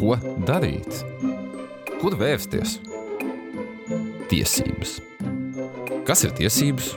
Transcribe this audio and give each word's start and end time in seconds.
Ko 0.00 0.14
darīt? 0.48 1.02
Kur 2.00 2.14
vērsties? 2.16 2.78
Tiesības. 4.30 4.94
Kas 6.08 6.22
ir 6.24 6.32
tiesības? 6.38 6.94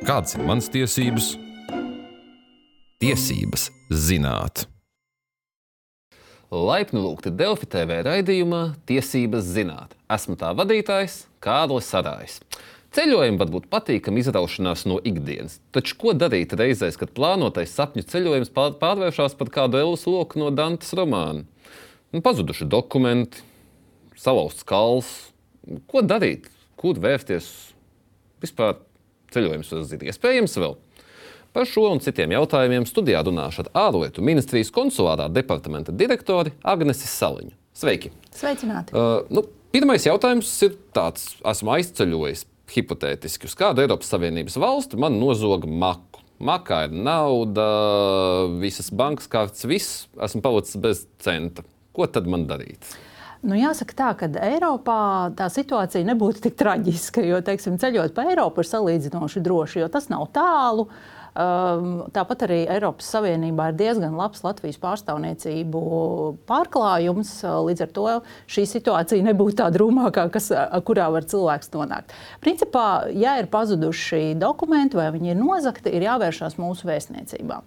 Kādas 0.00 0.32
ir 0.38 0.46
manas 0.48 0.70
tiesības? 0.72 1.26
Tiesības 3.04 3.66
zināt. 3.92 4.64
Laipni 6.48 7.02
lūgti 7.04 7.34
Delfi 7.36 7.68
TV 7.68 8.00
raidījumā 8.08 8.62
Tiesības 8.88 9.44
zināt. 9.52 9.92
Esmu 10.08 10.38
tā 10.40 10.54
vadītājs 10.56 11.26
Kārlis 11.44 11.92
Sarājs. 11.92 12.38
Ceļojumi 12.96 13.42
var 13.44 13.52
būt 13.52 13.68
patīkami 13.68 14.24
izraušanās 14.24 14.86
no 14.88 14.96
ikdienas, 15.04 15.58
taču 15.76 16.00
ko 16.00 16.16
darīt 16.16 16.56
reizēs, 16.56 16.96
kad 16.96 17.12
plānotais 17.12 17.76
sapņu 17.76 18.08
ceļojums 18.08 18.56
pārvēršas 18.56 19.36
par 19.36 19.52
kādu 19.52 19.84
Elus 19.84 20.08
loku 20.08 20.40
no 20.40 20.48
Dantes 20.48 20.96
romāna? 20.96 21.44
Nu, 22.08 22.22
pazuduši 22.24 22.64
dokumenti, 22.64 23.42
salauzts 24.16 24.64
kals. 24.64 25.08
Ko 25.90 26.00
darīt? 26.00 26.46
Kur 26.80 26.96
vērsties? 26.96 27.48
Vispār 28.40 28.78
ceļojums 29.34 29.74
uz 29.76 29.90
zina 29.90 30.08
iespējams 30.08 30.56
vēl. 30.56 30.78
Par 31.52 31.68
šo 31.68 31.84
un 31.90 32.00
citiem 32.00 32.32
jautājumiem 32.32 32.86
studijā 32.88 33.20
runāšu 33.26 33.66
ar 33.66 33.70
ārlietu 33.88 34.24
ministrijas 34.24 34.72
konsulārā 34.72 35.28
departamenta 35.32 35.92
direktori 35.92 36.54
Agnesi 36.64 37.10
Saliņu. 37.10 37.52
Sveiki! 37.76 38.14
Sveicināti! 38.32 38.96
Uh, 38.96 39.28
nu, 39.28 39.44
pirmais 39.74 40.08
jautājums 40.08 40.48
ir 40.64 40.78
tāds: 40.96 41.34
esmu 41.44 41.76
aizceļojis 41.76 42.48
hipotētiski 42.72 43.48
uz 43.50 43.56
kādu 43.58 43.84
Eiropas 43.84 44.08
Savienības 44.14 44.56
valsti, 44.60 44.96
man 45.00 45.20
nozoga 45.20 45.68
maku. 45.68 46.24
Makā 46.40 46.86
ir 46.86 46.92
nauda, 46.94 47.64
visas 48.62 48.92
bankas 48.94 49.28
kārtas, 49.28 49.66
viss, 49.68 50.06
esmu 50.22 50.40
palicis 50.44 50.80
bez 50.80 51.08
centa. 51.20 51.66
Ko 51.98 52.06
tad 52.06 52.30
man 52.30 52.46
darīt? 52.46 52.92
Nu, 53.42 53.54
jāsaka, 53.54 53.94
tā, 53.94 54.08
ka 54.18 54.26
Eiropā 54.48 55.00
tā 55.38 55.46
situācija 55.50 56.06
nebūtu 56.06 56.42
tik 56.48 56.56
traģiska, 56.58 57.22
jo 57.26 57.38
teiksim, 57.46 57.76
ceļot 57.78 58.14
pa 58.14 58.26
Eiropu 58.32 58.64
ir 58.64 58.68
salīdzinoši 58.70 59.42
droši, 59.42 59.80
jo 59.84 59.88
tas 59.94 60.06
nav 60.10 60.26
tālu. 60.34 60.88
Ehm, 61.38 62.08
tāpat 62.14 62.42
arī 62.48 62.58
Eiropas 62.66 63.10
Savienībā 63.14 63.68
ir 63.70 63.78
diezgan 63.78 64.16
labs 64.18 64.42
Latvijas 64.42 64.80
pārstāvniecību 64.82 65.82
pārklājums. 66.50 67.32
Līdz 67.68 67.86
ar 67.86 67.94
to 67.94 68.06
šī 68.50 68.66
situācija 68.74 69.26
nebūtu 69.30 69.60
tā 69.62 69.70
drūmākā, 69.74 70.26
kas, 70.34 70.50
kurā 70.86 71.06
var 71.14 71.26
cilvēks 71.30 71.74
nonākt. 71.76 72.14
Principā, 72.42 73.06
ja 73.14 73.38
ir 73.38 73.50
pazuduši 73.54 74.34
dokumenti 74.38 74.98
vai 74.98 75.12
viņi 75.14 75.36
ir 75.36 75.42
nozagti, 75.42 75.94
ir 75.94 76.10
jāvēršās 76.10 76.58
mūsu 76.58 76.90
vēstniecībā. 76.90 77.62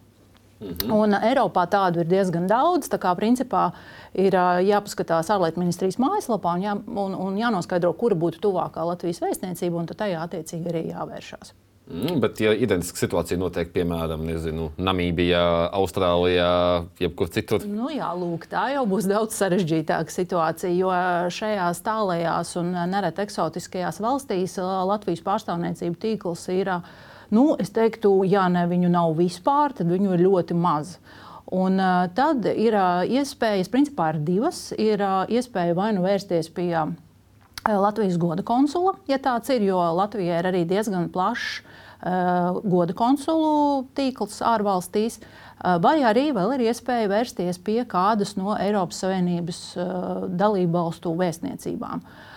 Mhm. 0.62 0.92
Un 0.94 1.17
Eiropā 1.17 1.66
tādu 1.66 2.04
ir 2.04 2.09
diezgan 2.09 2.45
daudz. 2.50 2.90
Tā 2.92 3.00
kā 3.02 3.16
principā 3.17 3.72
ir 4.14 4.38
jāpaskatās 4.68 5.31
ārlietu 5.34 5.62
ministrijas 5.64 5.98
mājaslapā 6.02 6.53
un, 6.58 6.68
jā, 6.68 6.78
un, 6.78 7.18
un 7.18 7.40
jānoskaidro, 7.40 7.95
kura 7.98 8.16
būtu 8.16 8.44
tuvākā 8.45 8.86
Latvijas 8.86 9.23
vēstniecība, 9.23 9.81
un 9.81 9.90
tajā 9.90 10.22
attiecīgi 10.22 10.70
arī 10.70 10.86
jāvēršās. 10.92 11.56
Mm, 11.92 12.22
bet, 12.23 12.40
ja 12.40 12.53
identiska 12.56 13.02
situācija 13.02 13.40
notiek, 13.42 13.72
piemēram, 13.73 14.22
nezinu, 14.23 14.70
Namībijā, 14.80 15.42
Austrālijā, 15.76 16.52
jebkur 17.02 17.31
citur, 17.34 17.66
nu, 17.68 17.90
jā, 17.92 18.08
lūk, 18.16 18.46
tā 18.52 18.70
jau 18.75 18.86
būs 18.88 19.09
daudz 19.12 19.36
sarežģītāka 19.36 20.14
situācija. 20.14 20.72
Jo 20.78 20.94
šajās 21.34 21.81
tālajās 21.84 22.53
un 22.62 22.72
nereti 22.94 23.25
eksotiskajās 23.25 24.00
valstīs 24.03 24.56
Latvijas 24.62 25.25
pārstāvniecību 25.25 26.00
tīkls 26.06 26.48
ir, 26.56 26.72
nu, 27.32 27.52
es 27.60 27.72
teiktu, 27.74 28.14
ja 28.30 28.48
ne 28.52 28.66
viņu 28.70 28.92
nav 28.92 29.16
vispār, 29.20 29.76
tad 29.78 29.92
viņu 29.92 30.16
ir 30.16 30.26
ļoti 30.28 30.58
maz. 30.58 30.98
Un, 31.52 31.80
uh, 31.82 32.06
tad 32.16 32.46
ir 32.48 32.76
uh, 32.78 33.02
iespējas, 33.04 33.72
principā 33.72 34.14
ir 34.14 34.22
divas. 34.28 34.70
Ir 34.80 35.04
uh, 35.04 35.26
iespēja 35.28 35.76
vai 35.76 35.90
nu 35.96 36.06
vērsties 36.06 36.48
pie 36.56 36.70
uh, 36.78 36.94
Latvijas 37.68 38.18
goda 38.22 38.46
konsula, 38.48 38.96
ja 39.12 39.20
tāds 39.22 39.52
ir, 39.54 39.66
jo 39.68 39.82
Latvijai 39.98 40.40
ir 40.40 40.48
arī 40.50 40.64
diezgan 40.70 41.09
plašs 41.12 41.59
uh, 41.59 42.58
goda 42.64 42.96
konsulu 42.96 43.84
tīkls 43.97 44.40
ārvalstīs. 44.47 45.20
Uh, 45.62 45.75
vai 45.84 46.00
arī 46.08 46.30
vēl 46.36 46.56
ir 46.56 46.70
iespēja 46.72 47.12
vērsties 47.12 47.59
pie 47.62 47.81
kādas 47.90 48.38
no 48.40 48.56
Eiropas 48.56 49.03
Savienības 49.03 49.62
uh, 49.75 50.28
dalību 50.31 50.78
valstu 50.80 51.14
vēstniecībām. 51.20 52.02
Uh, 52.02 52.31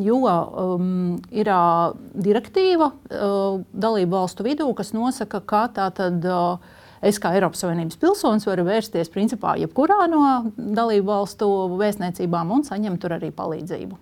jo 0.00 0.18
um, 0.24 1.16
ir 1.30 1.48
uh, 1.52 1.92
direktīva 2.16 2.90
uh, 2.90 3.60
dalību 3.72 4.14
valstu 4.14 4.46
vidū, 4.46 4.68
kas 4.76 4.94
nosaka, 4.96 5.42
ka 5.44 5.66
tātad 5.76 6.24
uh, 6.24 6.78
es 7.04 7.20
kā 7.20 7.34
Eiropas 7.36 7.60
Savienības 7.64 7.98
pilsonis 8.00 8.48
varu 8.48 8.64
vērsties 8.68 9.12
principā 9.12 9.56
jebkurā 9.60 10.06
no 10.12 10.22
dalību 10.56 11.08
valstu 11.10 11.50
vēstniecībām 11.80 12.54
un 12.56 12.64
saņemt 12.68 13.02
tur 13.02 13.16
arī 13.18 13.32
palīdzību. 13.36 13.98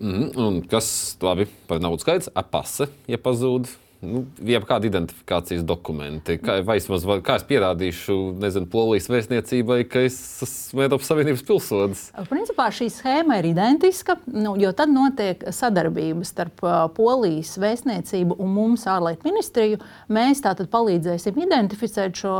Mm, 0.00 0.28
un 0.40 0.60
kas 0.68 0.88
labi 1.20 1.44
par 1.68 1.80
naudas 1.80 2.06
skaits? 2.06 2.30
Apase, 2.32 2.88
ja 3.08 3.20
pazūd 3.20 3.68
nu, 4.04 4.24
jebkādi 4.46 4.88
identifikācijas 4.90 5.64
dokumenti. 5.66 6.38
Kā, 6.40 6.60
vai 6.66 6.78
es, 6.80 6.88
var, 6.88 7.20
kā 7.24 7.36
es 7.40 7.44
pierādīšu, 7.48 8.16
nezinu, 8.40 8.68
Polijas 8.70 9.10
vēstniecībai, 9.12 9.82
ka 9.90 10.04
es 10.06 10.16
esmu 10.46 10.84
Eiropas 10.84 11.10
Savienības 11.10 11.44
pilsonis? 11.46 12.04
Principā 12.30 12.70
šī 12.74 12.88
schēma 12.92 13.40
ir 13.40 13.50
identiska, 13.50 14.16
nu, 14.32 14.54
jo 14.60 14.72
tad 14.76 14.92
notiek 14.92 15.44
sadarbība 15.54 16.24
starp 16.28 16.64
Polijas 16.96 17.56
vēstniecību 17.60 18.38
un 18.40 18.54
mums 18.54 18.86
ārlietu 18.90 19.28
ministriju. 19.28 19.80
Mēs 20.12 20.42
tātad 20.44 20.70
palīdzēsim 20.72 21.36
identificēt 21.44 22.16
šo, 22.22 22.34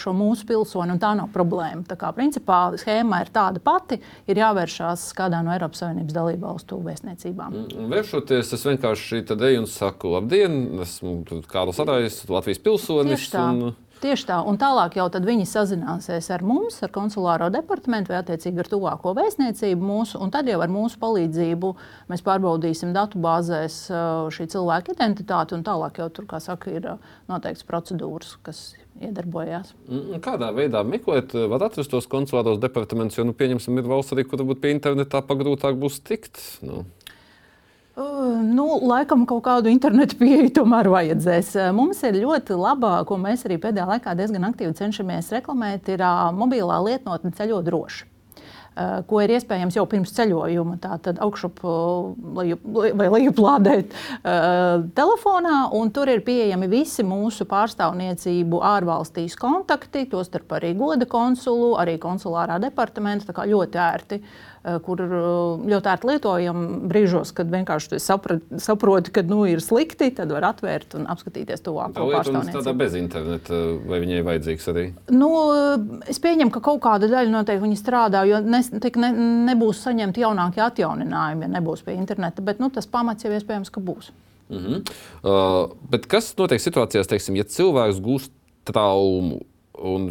šo 0.00 0.14
mūsu 0.16 0.48
pilsoni, 0.48 0.96
un 0.96 1.02
tā 1.02 1.14
nav 1.18 1.32
problēma. 1.34 1.84
Tā 1.88 1.98
kā 2.00 2.12
principā 2.16 2.60
schēma 2.80 3.22
ir 3.24 3.32
tāda 3.34 3.62
pati, 3.62 4.00
ir 4.28 4.42
jāvēršās 4.42 5.08
kādā 5.16 5.40
no 5.44 5.54
Eiropas 5.54 5.84
Savienības 5.84 6.16
dalību 6.16 6.46
valstu 6.46 6.80
vēstniecībām. 6.84 7.56
Mm, 7.64 7.90
vēršoties, 7.94 8.52
es 8.56 8.68
vienkārši 8.68 9.24
eju 9.36 9.62
un 9.62 9.70
saku, 9.70 10.12
labdien! 10.16 10.56
Esmu 10.82 11.05
esmu 11.06 11.42
Kārlis 11.50 11.82
Arājs, 11.82 12.22
Latvijas 12.30 12.62
pilsonis. 12.62 13.18
Tieši 13.18 13.34
tā. 13.34 13.48
Un, 13.50 13.74
Tieši 13.96 14.26
tā, 14.28 14.36
un 14.44 14.58
tālāk 14.60 14.98
jau 14.98 15.06
viņi 15.08 15.46
sazināsies 15.48 16.26
ar 16.34 16.42
mums, 16.44 16.74
ar 16.84 16.90
konsulāro 16.92 17.46
departamentu 17.48 18.12
vai 18.12 18.18
attiecīgi 18.20 18.60
ar 18.60 18.68
tuvāko 18.68 19.14
vēstniecību 19.16 19.88
mūsu, 19.88 20.18
un 20.20 20.32
tad 20.34 20.50
jau 20.50 20.58
ar 20.60 20.68
mūsu 20.68 21.00
palīdzību 21.00 21.70
mēs 22.12 22.24
pārbaudīsim 22.26 22.92
datu 22.92 23.16
bāzēs 23.24 23.78
uh, 23.88 24.26
šī 24.28 24.50
cilvēka 24.52 24.92
identitāti, 24.92 25.56
un 25.56 25.64
tālāk 25.64 26.02
jau 26.02 26.10
tur, 26.12 26.28
kā 26.28 26.42
saka, 26.44 26.74
ir 26.76 26.90
uh, 26.92 27.14
noteikts 27.32 27.64
procedūras, 27.64 28.36
kas 28.44 28.60
iedarbojās. 29.00 29.72
Kādā 30.20 30.52
veidā 30.52 30.84
meklēt, 30.84 31.32
uh, 31.32 31.48
var 31.48 31.64
atrast 31.70 31.94
tos 31.96 32.10
konsulāros 32.12 32.60
departamentus, 32.60 33.16
jo, 33.16 33.24
nu, 33.24 33.32
pieņemsim, 33.32 33.80
ir 33.80 33.88
valsts 33.88 34.12
arī, 34.12 34.28
kur 34.28 34.44
varbūt 34.44 34.60
pie 34.60 34.76
internetā 34.76 35.24
pagrūtāk 35.24 35.80
būs 35.80 36.02
tikt. 36.04 36.42
Nu. 36.60 36.84
Nu, 38.36 38.66
laikam 38.82 39.24
kaut 39.28 39.44
kādu 39.46 39.70
internetu 39.72 40.18
pieeju 40.20 40.50
tomēr 40.60 40.90
vajadzēs. 40.92 41.54
Mums 41.76 42.02
ir 42.06 42.20
ļoti 42.22 42.58
laba, 42.58 42.98
ko 43.08 43.18
mēs 43.20 43.46
arī 43.48 43.60
pēdējā 43.62 43.86
laikā 43.94 44.16
diezgan 44.18 44.48
aktīvi 44.50 44.76
cenšamies 44.76 45.32
reklamēt, 45.38 45.88
ir 45.94 46.04
mobilā 46.36 46.78
lietotne 46.84 47.32
ceļot 47.36 47.66
droši. 47.70 48.06
Eh, 48.76 48.98
ko 49.08 49.22
ir 49.24 49.32
iespējams 49.32 49.78
jau 49.78 49.86
pirms 49.88 50.10
ceļojuma, 50.12 50.74
tātad 50.82 51.16
augšup 51.24 51.62
vai 52.36 53.06
lejuplādēt 53.08 53.94
telefonā, 54.98 55.54
un 55.78 55.92
tur 55.96 56.10
ir 56.12 56.20
pieejami 56.26 56.68
visi 56.68 57.06
mūsu 57.06 57.46
pārstāvniecību 57.48 58.60
ārvalstīs 58.60 59.38
kontakti, 59.40 60.04
tostarp 60.12 60.58
arī 60.58 60.74
goda 60.76 61.08
konsulu, 61.08 61.72
arī 61.80 61.96
konsulārā 62.02 62.60
departamenta, 62.60 63.30
tā 63.30 63.38
kā 63.38 63.48
ļoti 63.48 63.80
ērti. 63.86 64.20
Uh, 64.20 64.55
Eh, 64.55 64.55
kur 64.82 65.00
eh, 65.04 65.12
ļoti 65.70 65.90
ērti 65.92 66.08
lietojam 66.10 66.62
brīžos, 66.90 67.30
kad 67.36 67.50
vienkārši 67.52 68.00
saproti, 68.02 68.60
saproti, 68.62 69.12
ka 69.14 69.22
nu, 69.26 69.44
ir 69.46 69.62
slikti, 69.62 70.08
tad 70.16 70.32
var 70.34 70.48
atvērt 70.48 70.96
un 70.98 71.06
apskatīties 71.12 71.62
tuvāko 71.66 72.08
pārstāvniecību. 72.10 72.58
Tādā 72.58 72.74
bez 72.80 72.96
interneta, 72.98 73.60
vai 73.86 74.00
viņai 74.02 74.20
vajadzīgs 74.26 74.68
arī? 74.72 74.84
Nu, 75.14 75.30
es 76.10 76.18
pieņemu, 76.22 76.50
ka 76.54 76.64
kaut 76.66 76.82
kāda 76.86 77.10
daļa 77.12 77.30
noteikti 77.32 77.62
viņi 77.62 77.80
strādā, 77.80 78.24
jo 78.26 78.42
ne, 78.42 78.62
ne, 79.04 79.12
nebūs 79.52 79.84
saņemti 79.86 80.24
jaunākie 80.26 80.64
atjauninājumi, 80.66 81.46
ja 81.46 81.54
nebūs 81.58 81.86
pie 81.86 81.94
interneta, 81.94 82.42
bet 82.46 82.62
nu, 82.62 82.72
tas 82.74 82.90
pamats 82.90 83.26
jau 83.26 83.34
iespējams, 83.36 83.70
ka 83.70 83.82
būs. 83.84 84.10
Mm 84.46 84.58
-hmm. 84.62 84.82
uh, 85.26 85.76
bet 85.90 86.06
kas 86.06 86.34
notiek 86.38 86.62
situācijās, 86.62 87.08
teiksim, 87.10 87.38
ja 87.38 87.44
cilvēks 87.44 88.02
gūst 88.02 88.34
traumu? 88.66 89.44
Un 89.76 90.08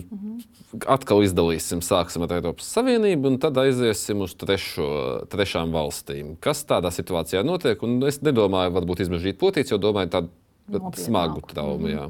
atkal 0.91 1.23
izdalīsim, 1.25 1.81
sāksim 1.85 2.25
ar 2.25 2.35
Eiropas 2.37 2.67
Savienību, 2.75 3.31
un 3.31 3.39
tad 3.41 3.57
aiziesim 3.57 4.21
uz 4.25 4.35
trešo, 4.37 4.87
trešām 5.31 5.73
valstīm. 5.73 6.35
Kas 6.43 6.61
tādā 6.69 6.91
situācijā 6.93 7.41
notiek? 7.45 7.81
Un 7.85 7.97
es 8.05 8.21
nedomāju, 8.25 8.75
varbūt 8.75 9.05
izmežģīt 9.05 9.39
potīts, 9.41 9.73
jo 9.73 9.81
domāju 9.81 10.11
tādu 10.13 10.91
smagu 11.01 11.41
traumu. 11.49 11.89
Jā. 11.89 12.07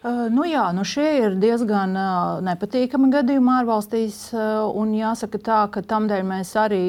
Uh, 0.00 0.30
nu 0.32 0.46
jā, 0.48 0.62
nu 0.72 0.80
šie 0.88 1.08
ir 1.26 1.34
diezgan 1.36 1.92
uh, 1.92 2.38
nepatīkami 2.46 3.10
gadījumi 3.12 3.52
ārvalstīs. 3.58 4.22
Uh, 4.32 4.64
un 4.80 4.94
jāsaka 4.96 5.42
tā, 5.44 5.60
ka 5.74 5.84
tamdēļ 5.84 6.24
mēs 6.30 6.54
arī 6.56 6.82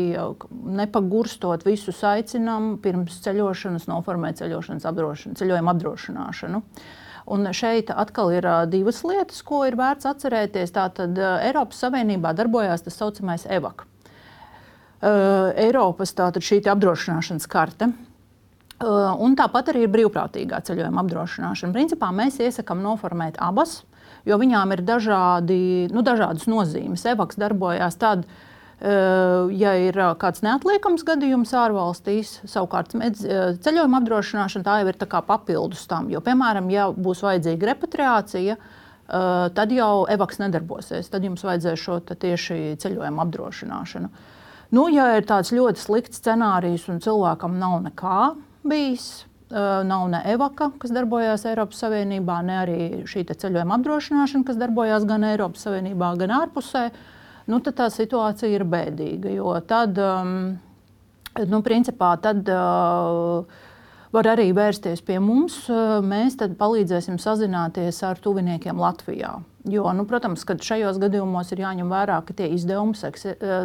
nepagurstot 0.80 1.68
visus 1.68 2.00
aicinām 2.08 2.78
pirms 2.84 3.20
ceļošanas, 3.26 3.90
noformēt 3.92 4.40
ceļošanas 4.40 4.88
apdrošināšanu, 4.88 5.42
ceļojuma 5.44 5.76
apdrošināšanu. 5.76 6.64
Uh, 6.64 6.90
Un 7.30 7.46
šeit 7.54 7.92
atkal 7.94 8.32
ir 8.34 8.48
divas 8.72 9.04
lietas, 9.06 9.44
ko 9.46 9.62
ir 9.68 9.78
vērts 9.78 10.10
atcerēties. 10.10 10.74
Tātad 10.74 11.20
Eiropas 11.46 11.84
Savienībā 11.84 12.34
darbojās 12.34 12.82
tas 12.88 12.98
saucamais 12.98 13.46
EVAK. 13.46 13.86
Eiropas 15.62 16.16
šī 16.16 16.62
apdrošināšanas 16.74 17.48
karte. 17.50 17.92
Un 18.82 19.36
tāpat 19.38 19.70
arī 19.70 19.86
ir 19.86 19.94
brīvprātīgā 19.94 20.62
ceļojuma 20.66 21.04
apdrošināšana. 21.04 21.74
Principā 21.76 22.10
mēs 22.14 22.40
iesakām 22.42 22.82
noformēt 22.82 23.38
abas, 23.38 23.84
jo 24.26 24.38
viņām 24.42 24.74
ir 24.74 24.82
dažādi, 24.86 25.60
nu, 25.94 26.02
dažādas 26.06 26.48
nozīmes. 26.50 27.06
Evaks 27.14 27.38
darbojās 27.42 27.98
tad, 28.02 28.26
ja 28.82 29.72
ir 29.78 29.98
kāds 30.18 30.42
neatliekams 30.42 31.04
gadījums 31.06 31.52
ārvalstīs, 31.54 32.40
savukārt 32.50 32.96
ceļojuma 32.96 34.00
apdrošināšana 34.02 34.66
tā 34.66 34.80
jau 34.82 34.90
ir 34.90 34.98
papildus 35.28 35.86
tam. 35.88 36.10
Jo, 36.10 36.22
piemēram, 36.26 36.70
ja 36.74 36.88
būs 36.90 37.22
vajadzīga 37.22 37.74
repatriācija, 37.76 38.58
tad 39.54 39.74
jau 39.76 40.08
evaks 40.10 40.42
nedarbosies. 40.42 41.10
Tad 41.14 41.24
jums 41.28 41.44
vajadzēs 41.46 41.84
šo 41.84 42.00
tieši 42.10 42.78
ceļojuma 42.82 43.26
apdrošināšanu. 43.28 44.10
Nu, 44.72 44.88
ja 44.88 45.10
ir 45.20 45.28
tāds 45.28 45.52
ļoti 45.52 45.82
slikts 45.84 46.22
scenārijs 46.24 46.88
un 46.90 47.02
cilvēkam 47.04 47.60
nav 47.60 47.82
nekā 47.86 48.20
bijis, 48.64 49.26
nav 49.52 50.06
ne 50.10 50.22
evaka, 50.32 50.70
kas 50.80 50.94
darbojās 50.96 51.44
Eiropas 51.50 51.82
Savienībā, 51.84 52.38
ne 52.48 52.60
arī 52.62 52.78
šī 53.04 53.26
ceļojuma 53.30 53.78
apdrošināšana, 53.82 54.48
kas 54.48 54.62
darbojās 54.62 55.04
gan 55.10 55.28
Eiropas 55.28 55.68
Savienībā, 55.68 56.14
gan 56.22 56.32
ārpusē, 56.38 56.86
nu, 57.50 57.60
tad 57.66 57.78
tā 57.80 57.90
situācija 57.94 58.52
ir 58.54 58.66
bēdīga. 58.70 59.34
Jo 59.34 59.56
tad, 59.68 59.98
um, 59.98 60.36
nu, 61.48 61.62
principā, 61.66 62.14
tad, 62.22 62.50
uh, 62.52 63.70
var 64.16 64.34
arī 64.36 64.50
vērsties 64.56 65.04
pie 65.06 65.20
mums. 65.24 65.64
Mēs 66.06 66.38
palīdzēsim 66.40 67.22
sazināties 67.22 68.04
ar 68.08 68.20
tuviniekiem 68.22 68.80
Latvijā. 68.82 69.40
Jo, 69.70 69.92
nu, 69.94 70.08
protams, 70.10 70.42
ka 70.42 70.56
šajos 70.58 70.98
gadījumos 70.98 71.52
ir 71.54 71.60
jāņem 71.62 71.92
vērā, 71.92 72.16
ka 72.26 72.34
izdevumi, 72.50 72.98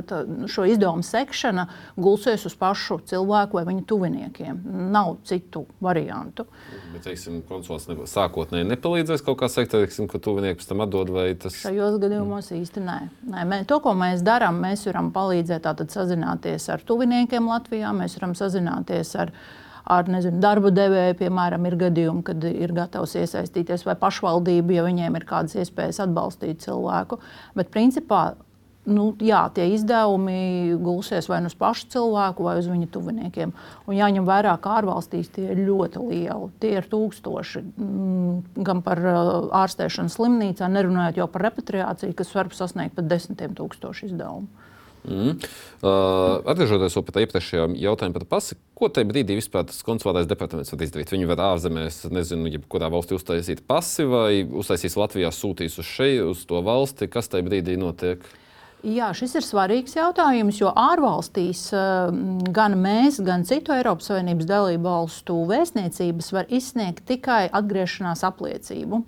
tā, 0.04 0.18
šo 0.52 0.66
izdevumu 0.68 1.00
sekšana 1.06 1.64
gulsies 1.96 2.44
uz 2.44 2.52
pašu 2.60 2.98
cilvēku 3.08 3.56
vai 3.56 3.64
viņa 3.64 3.84
tuviniekiem. 3.88 4.60
Nav 4.92 5.14
citu 5.24 5.64
variantu. 5.80 6.44
Bet, 6.92 7.06
teiksim, 7.08 7.40
konsulants 7.48 7.88
ne, 7.88 7.96
sākotnēji 8.12 8.68
nepalīdzēs 8.74 9.24
kaut 9.24 9.40
kā 9.40 9.48
sekt, 9.48 9.72
teiksim, 9.72 10.04
ka 10.12 10.20
tuvinieki 10.20 10.60
pēc 10.60 10.68
tam 10.68 10.84
atdod 10.84 11.16
vai 11.16 11.30
tas? 11.40 11.56
Šajos 11.64 11.96
gadījumos 12.04 12.52
mm. 12.52 12.60
īsti 12.60 12.84
nē. 12.84 13.00
nē 13.32 13.48
mē, 13.48 13.64
to, 13.70 13.80
ko 13.80 13.96
mēs 13.96 14.20
darām, 14.26 14.60
mēs 14.68 14.84
varam 14.90 15.14
palīdzēt 15.16 15.64
tātad 15.64 15.96
sazināties 15.96 16.68
ar 16.76 16.84
tuviniekiem 16.84 17.48
Latvijā, 17.48 17.96
mēs 17.96 18.20
varam 18.20 18.36
sazināties 18.36 19.16
ar 19.16 19.32
viņu 19.32 19.64
ar 19.86 20.08
nezinu, 20.10 20.40
darba 20.42 20.72
devēju, 20.74 21.18
piemēram, 21.20 21.68
ir 21.68 21.78
gadījumi, 21.80 22.24
kad 22.26 22.48
ir 22.48 22.74
gatavs 22.76 23.14
iesaistīties, 23.20 23.86
vai 23.86 23.94
pašvaldība, 24.00 24.78
ja 24.78 24.86
viņiem 24.86 25.18
ir 25.18 25.28
kādas 25.28 25.56
iespējas 25.62 26.02
atbalstīt 26.06 26.64
cilvēku. 26.66 27.20
Bet 27.58 27.70
principā 27.74 28.32
nu, 28.86 29.06
jā, 29.22 29.40
tie 29.54 29.66
izdevumi 29.74 30.76
gulsies 30.82 31.26
vai 31.30 31.40
nu 31.42 31.50
uz 31.50 31.56
pašu 31.58 31.88
cilvēku, 31.94 32.46
vai 32.46 32.56
uz 32.60 32.68
viņa 32.70 32.88
tuviniekiem. 32.94 33.54
Un 33.86 33.98
jāņem 33.98 34.26
vērā, 34.28 34.54
ka 34.62 34.76
ārvalstīs 34.80 35.30
tie 35.34 35.48
ir 35.52 35.64
ļoti 35.66 36.02
lieli. 36.06 36.50
Tie 36.62 36.76
ir 36.78 36.86
tūkstoši 36.90 37.64
mm, 37.64 38.62
gan 38.66 38.82
par 38.86 39.02
ārstēšanu 39.64 40.12
slimnīcā, 40.12 40.70
nerunājot 40.70 41.20
jau 41.22 41.28
par 41.32 41.48
repatriāciju, 41.48 42.14
kas 42.16 42.32
var 42.36 42.52
sasniegt 42.54 42.96
pat 42.98 43.10
desmitiem 43.10 43.58
tūkstošu 43.58 44.10
izdevumu. 44.10 44.66
Mm. 45.06 45.36
Uh, 45.86 46.42
atgriežoties 46.50 46.96
pie 47.06 47.14
tā 47.14 47.22
iepriekšējā 47.22 47.66
jautājuma 47.78 48.16
par 48.16 48.24
pasi, 48.36 48.56
ko 48.74 48.88
tajā 48.90 49.06
brīdī 49.06 49.36
vispār 49.38 49.68
tas 49.68 49.78
konsulārais 49.86 50.26
departaments 50.26 50.72
var 50.74 50.82
izdarīt? 50.82 51.12
Viņi 51.14 51.28
var 51.30 51.44
ārzemēs, 51.52 52.00
nezinu, 52.10 52.50
jebkurā 52.56 52.90
valstī 52.90 53.14
uztaisīt 53.18 53.62
pasi 53.70 54.08
vai 54.10 54.42
uztaisīs 54.42 54.98
Latvijā, 54.98 55.30
sūtīs 55.30 55.78
uz 55.78 55.86
šeit, 55.86 56.24
uz 56.26 56.42
to 56.48 56.58
valsti. 56.66 57.10
Kas 57.12 57.30
tajā 57.30 57.46
brīdī 57.46 57.78
notiek? 57.78 58.26
Jā, 58.86 59.08
šis 59.16 59.32
ir 59.38 59.42
svarīgs 59.42 59.96
jautājums, 59.96 60.60
jo 60.60 60.68
ārvalstīs 60.76 61.62
gan 62.54 62.76
mēs, 62.78 63.16
gan 63.24 63.42
citu 63.48 63.72
Eiropas 63.74 64.10
Savienības 64.10 64.46
dalību 64.46 64.84
valstu 64.84 65.38
vēstniecības 65.48 66.28
var 66.36 66.52
izsniegt 66.52 67.06
tikai 67.08 67.46
atgriešanās 67.56 68.22
apliecību. 68.28 69.00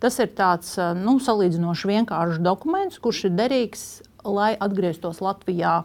Tas 0.00 0.16
ir 0.22 0.30
tāds 0.38 0.76
nu, 1.02 1.18
salīdzinoši 1.20 1.90
vienkāršs 1.90 2.40
dokuments, 2.46 3.02
kurš 3.02 3.26
ir 3.28 3.36
derīgs 3.36 3.86
lai 4.26 4.54
atgrieztos 4.60 5.22
Latvijā. 5.24 5.84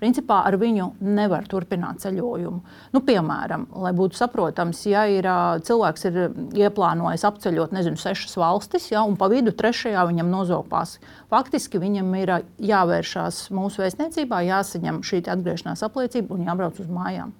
Principā 0.00 0.40
ar 0.46 0.54
viņu 0.60 0.92
nevar 1.02 1.46
turpināt 1.50 2.00
ceļojumu. 2.04 2.60
Nu, 2.94 3.00
piemēram, 3.04 3.66
lai 3.82 3.92
būtu 3.96 4.18
saprotams, 4.18 4.84
ja 4.88 5.04
ir, 5.10 5.26
cilvēks 5.66 6.06
ir 6.08 6.18
ieplānojis 6.56 7.26
apceļot 7.26 7.74
nezinu, 7.74 7.98
sešas 8.00 8.36
valstis, 8.40 8.90
ja, 8.92 9.02
un 9.06 9.18
pa 9.20 9.28
vidu 9.32 9.54
trešajā 9.56 10.06
viņam 10.10 10.30
nozog 10.32 10.68
pasi. 10.70 11.02
Faktiski 11.32 11.82
viņam 11.82 12.14
ir 12.20 12.36
jāvēršās 12.72 13.48
mūsu 13.56 13.84
vēstniecībā, 13.84 14.44
jāsaņem 14.50 15.02
šī 15.06 15.24
atgriešanās 15.34 15.84
apliecība 15.86 16.38
un 16.38 16.46
jābrauc 16.46 16.80
uz 16.82 16.92
mājām. 16.92 17.34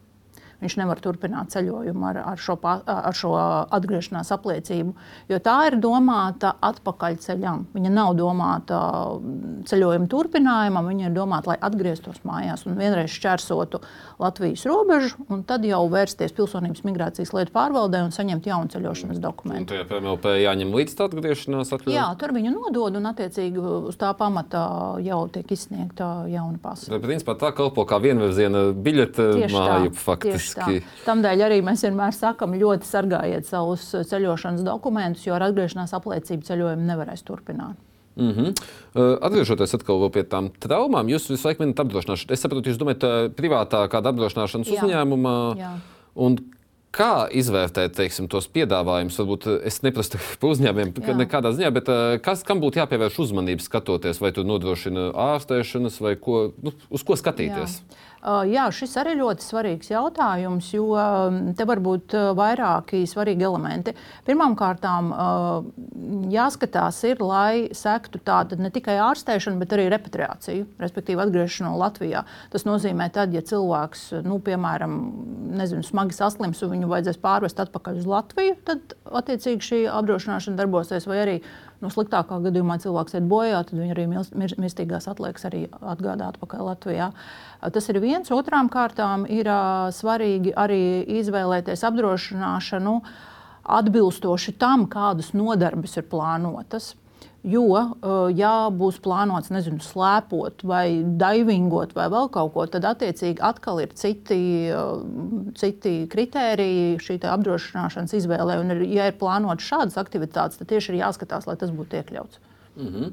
Viņš 0.62 0.76
nevar 0.80 1.00
turpināt 1.04 1.52
ceļojumu 1.52 2.06
ar, 2.08 2.20
ar, 2.32 2.40
šo, 2.40 2.56
ar 2.64 3.16
šo 3.16 3.32
atgriešanās 3.76 4.32
apliecību, 4.32 4.94
jo 5.28 5.38
tā 5.44 5.56
ir 5.68 5.76
domāta 5.82 6.54
atpakaļceļam. 6.64 7.66
Viņa 7.76 7.92
nav 7.92 8.14
domāta 8.16 8.78
ceļojuma 9.68 10.08
turpinājumam, 10.12 10.88
viņa 10.88 11.10
ir 11.10 11.16
domāta, 11.16 11.52
lai 11.52 11.58
atgrieztos 11.68 12.22
mājās 12.26 12.64
un 12.66 12.78
vienreiz 12.80 13.12
šķērsotu 13.12 13.82
Latvijas 14.22 14.64
robežu, 14.68 15.26
un 15.28 15.44
tad 15.48 15.66
jau 15.68 15.82
vērsties 15.92 16.32
pilsonības 16.36 16.86
migrācijas 16.88 17.34
lietu 17.36 17.52
pārvaldē 17.52 18.00
un 18.06 18.14
saņemt 18.16 18.48
jaunu 18.48 18.72
ceļošanas 18.72 19.20
dokumentu. 19.20 19.74
Tur 19.74 19.84
PMLP 19.90 20.38
jāņem 20.40 20.72
līdz 20.76 20.96
tā 20.96 21.10
atgriešanās 21.10 21.74
atļauja? 21.76 21.98
Jā, 21.98 22.06
tur 22.16 22.32
viņu 22.36 22.54
nodod 22.54 22.96
un 22.96 23.10
attiecīgi 23.12 23.60
uz 23.90 24.00
tā 24.00 24.14
pamata 24.16 24.64
jau 25.04 25.20
tiek 25.32 25.52
izsniegta 25.52 26.10
jauna 26.32 26.60
pasa. 26.62 26.96
Principā 27.02 27.36
tā 27.38 27.52
kalpo 27.56 27.84
kā 27.88 28.00
vienvirziena 28.02 28.70
biļete 28.72 29.28
māju 29.52 29.92
faktiski. 30.00 30.45
Lieliski. 30.54 31.02
Tādēļ 31.06 31.44
arī 31.48 31.58
mēs 31.66 31.82
vienmēr 31.86 32.14
sakām, 32.16 32.54
ļoti 32.60 32.88
sargājiet 32.88 33.48
savus 33.48 33.88
ceļošanas 34.10 34.64
dokumentus, 34.66 35.26
jo 35.26 35.34
ar 35.36 35.48
atgriešanās 35.48 35.94
apliecību 35.98 36.46
ceļojumu 36.46 36.88
nevarēs 36.92 37.26
turpināt. 37.26 37.76
Mm 38.16 38.32
-hmm. 38.32 38.52
atgriežoties 39.20 39.74
atkal 39.76 40.10
pie 40.10 40.22
tām 40.24 40.48
traumām, 40.60 41.08
jūs 41.08 41.28
visu 41.28 41.48
laiku 41.48 41.62
minat 41.62 41.80
apdrošināšanu. 41.84 42.32
Es 42.32 42.40
saprotu, 42.40 42.70
jūs 42.70 42.78
domājat, 42.80 43.34
privātā 43.36 43.88
kāda 43.92 44.08
apdrošināšanas 44.08 44.70
Jā. 44.72 44.84
uzņēmumā. 44.84 45.56
Jā. 45.58 45.72
Un 46.14 46.38
Kā 46.96 47.26
izvērtēt 47.28 47.92
teiksim, 47.98 48.24
tos 48.32 48.46
piedāvājumus? 48.48 49.18
Varbūt 49.20 49.46
es 49.68 49.82
neprasu 49.84 50.16
par 50.40 50.48
uzņēmumiem, 50.48 50.94
nekādā 51.18 51.52
ziņā, 51.52 51.70
bet 51.76 51.90
kas, 52.24 52.44
kam 52.46 52.62
būtu 52.62 52.80
jāpievērš 52.80 53.18
uzmanība 53.26 53.64
skatoties, 53.64 54.20
vai 54.22 54.32
tu 54.32 54.46
nodrošina 54.48 55.10
ārstēšanas, 55.26 56.00
vai 56.00 56.14
ko, 56.20 56.46
nu, 56.64 56.72
uz 56.88 57.04
ko 57.04 57.18
skatīties? 57.20 57.80
Jā. 57.82 58.04
Jā, 58.26 58.64
šis 58.74 58.96
arī 58.98 59.12
ļoti 59.20 59.44
svarīgs 59.44 59.90
jautājums, 59.92 60.72
jo 60.74 60.86
te 61.54 61.66
var 61.68 61.78
būt 61.78 62.16
vairāki 62.34 63.04
svarīgi 63.06 63.46
elementi. 63.46 63.92
Pirmkārt, 64.26 64.82
jāskatās, 66.34 66.98
ir, 67.06 67.22
lai 67.22 67.68
sektu 67.76 68.18
tāda 68.26 68.58
ne 68.58 68.72
tikai 68.74 68.96
ārstēšana, 69.04 69.60
bet 69.62 69.76
arī 69.76 69.86
repatriācija, 69.94 70.66
respektīvi 70.82 71.22
atgriešanās 71.22 71.78
Latvijā. 71.78 72.24
Tas 72.50 72.66
nozīmē, 72.66 73.06
tad, 73.14 73.30
ja 73.36 73.44
cilvēks, 73.46 74.08
nu, 74.26 74.40
piemēram, 74.42 74.98
nezinu, 75.62 75.86
smagi 75.86 76.18
saslims 76.18 76.64
un 76.66 76.74
viņu 76.74 76.90
vajadzēs 76.90 77.22
pārvest 77.22 77.62
atpakaļ 77.62 78.02
uz 78.02 78.10
Latviju, 78.10 78.58
tad 78.66 78.96
attiecīgi 79.06 79.70
šī 79.70 79.80
apdrošināšana 80.00 80.58
darbosies 80.58 81.06
vai 81.06 81.22
arī 81.22 81.38
Nu, 81.82 81.90
sliktākā 81.92 82.38
gadījumā 82.46 82.78
cilvēks 82.80 83.18
iet 83.18 83.28
bojā, 83.28 83.60
tad 83.68 83.76
viņa 83.76 83.94
arī 83.94 84.06
mirstīgās 84.62 85.08
atliekas 85.12 85.44
arī 85.48 85.66
atgādā 85.76 86.30
atpakaļ 86.32 86.62
Latvijā. 86.70 87.10
Tas 87.74 87.88
ir 87.92 88.00
viens. 88.00 88.32
Otrām 88.32 88.70
kārtām 88.72 89.26
ir 89.28 89.50
svarīgi 89.92 90.54
arī 90.56 90.82
izvēlēties 91.20 91.84
apdrošināšanu 91.84 92.94
atbilstoši 93.76 94.56
tam, 94.60 94.86
kādas 94.88 95.34
nodarbes 95.36 95.98
ir 96.00 96.08
plānotas. 96.08 96.94
Jo, 97.46 97.66
eh, 97.78 98.32
ja 98.34 98.52
būs 98.74 98.98
plānots 99.04 99.52
nezinu, 99.54 99.78
slēpot 99.84 100.64
vai 100.66 101.04
divingot 101.20 101.94
vai 101.94 102.08
vēl 102.10 102.26
kaut 102.34 102.52
ko, 102.56 102.64
tad 102.70 102.88
attiecīgi 102.88 103.38
atkal 103.44 103.78
ir 103.84 103.94
citi, 103.94 104.40
eh, 104.74 105.52
citi 105.54 105.94
kritēriji 106.10 106.98
šī 106.98 107.20
apdrošināšanas 107.36 108.16
izvēlē. 108.18 108.58
Un, 108.64 108.74
ja 108.90 109.06
ir 109.06 109.18
plānotas 109.20 109.68
šādas 109.68 110.00
aktivitātes, 110.02 110.58
tad 110.58 110.72
tieši 110.74 110.94
ir 110.94 111.00
jāskatās, 111.04 111.46
lai 111.46 111.56
tas 111.60 111.70
būtu 111.70 112.02
iekļauts. 112.02 112.42
Mm 112.76 112.92
-hmm. 112.92 113.12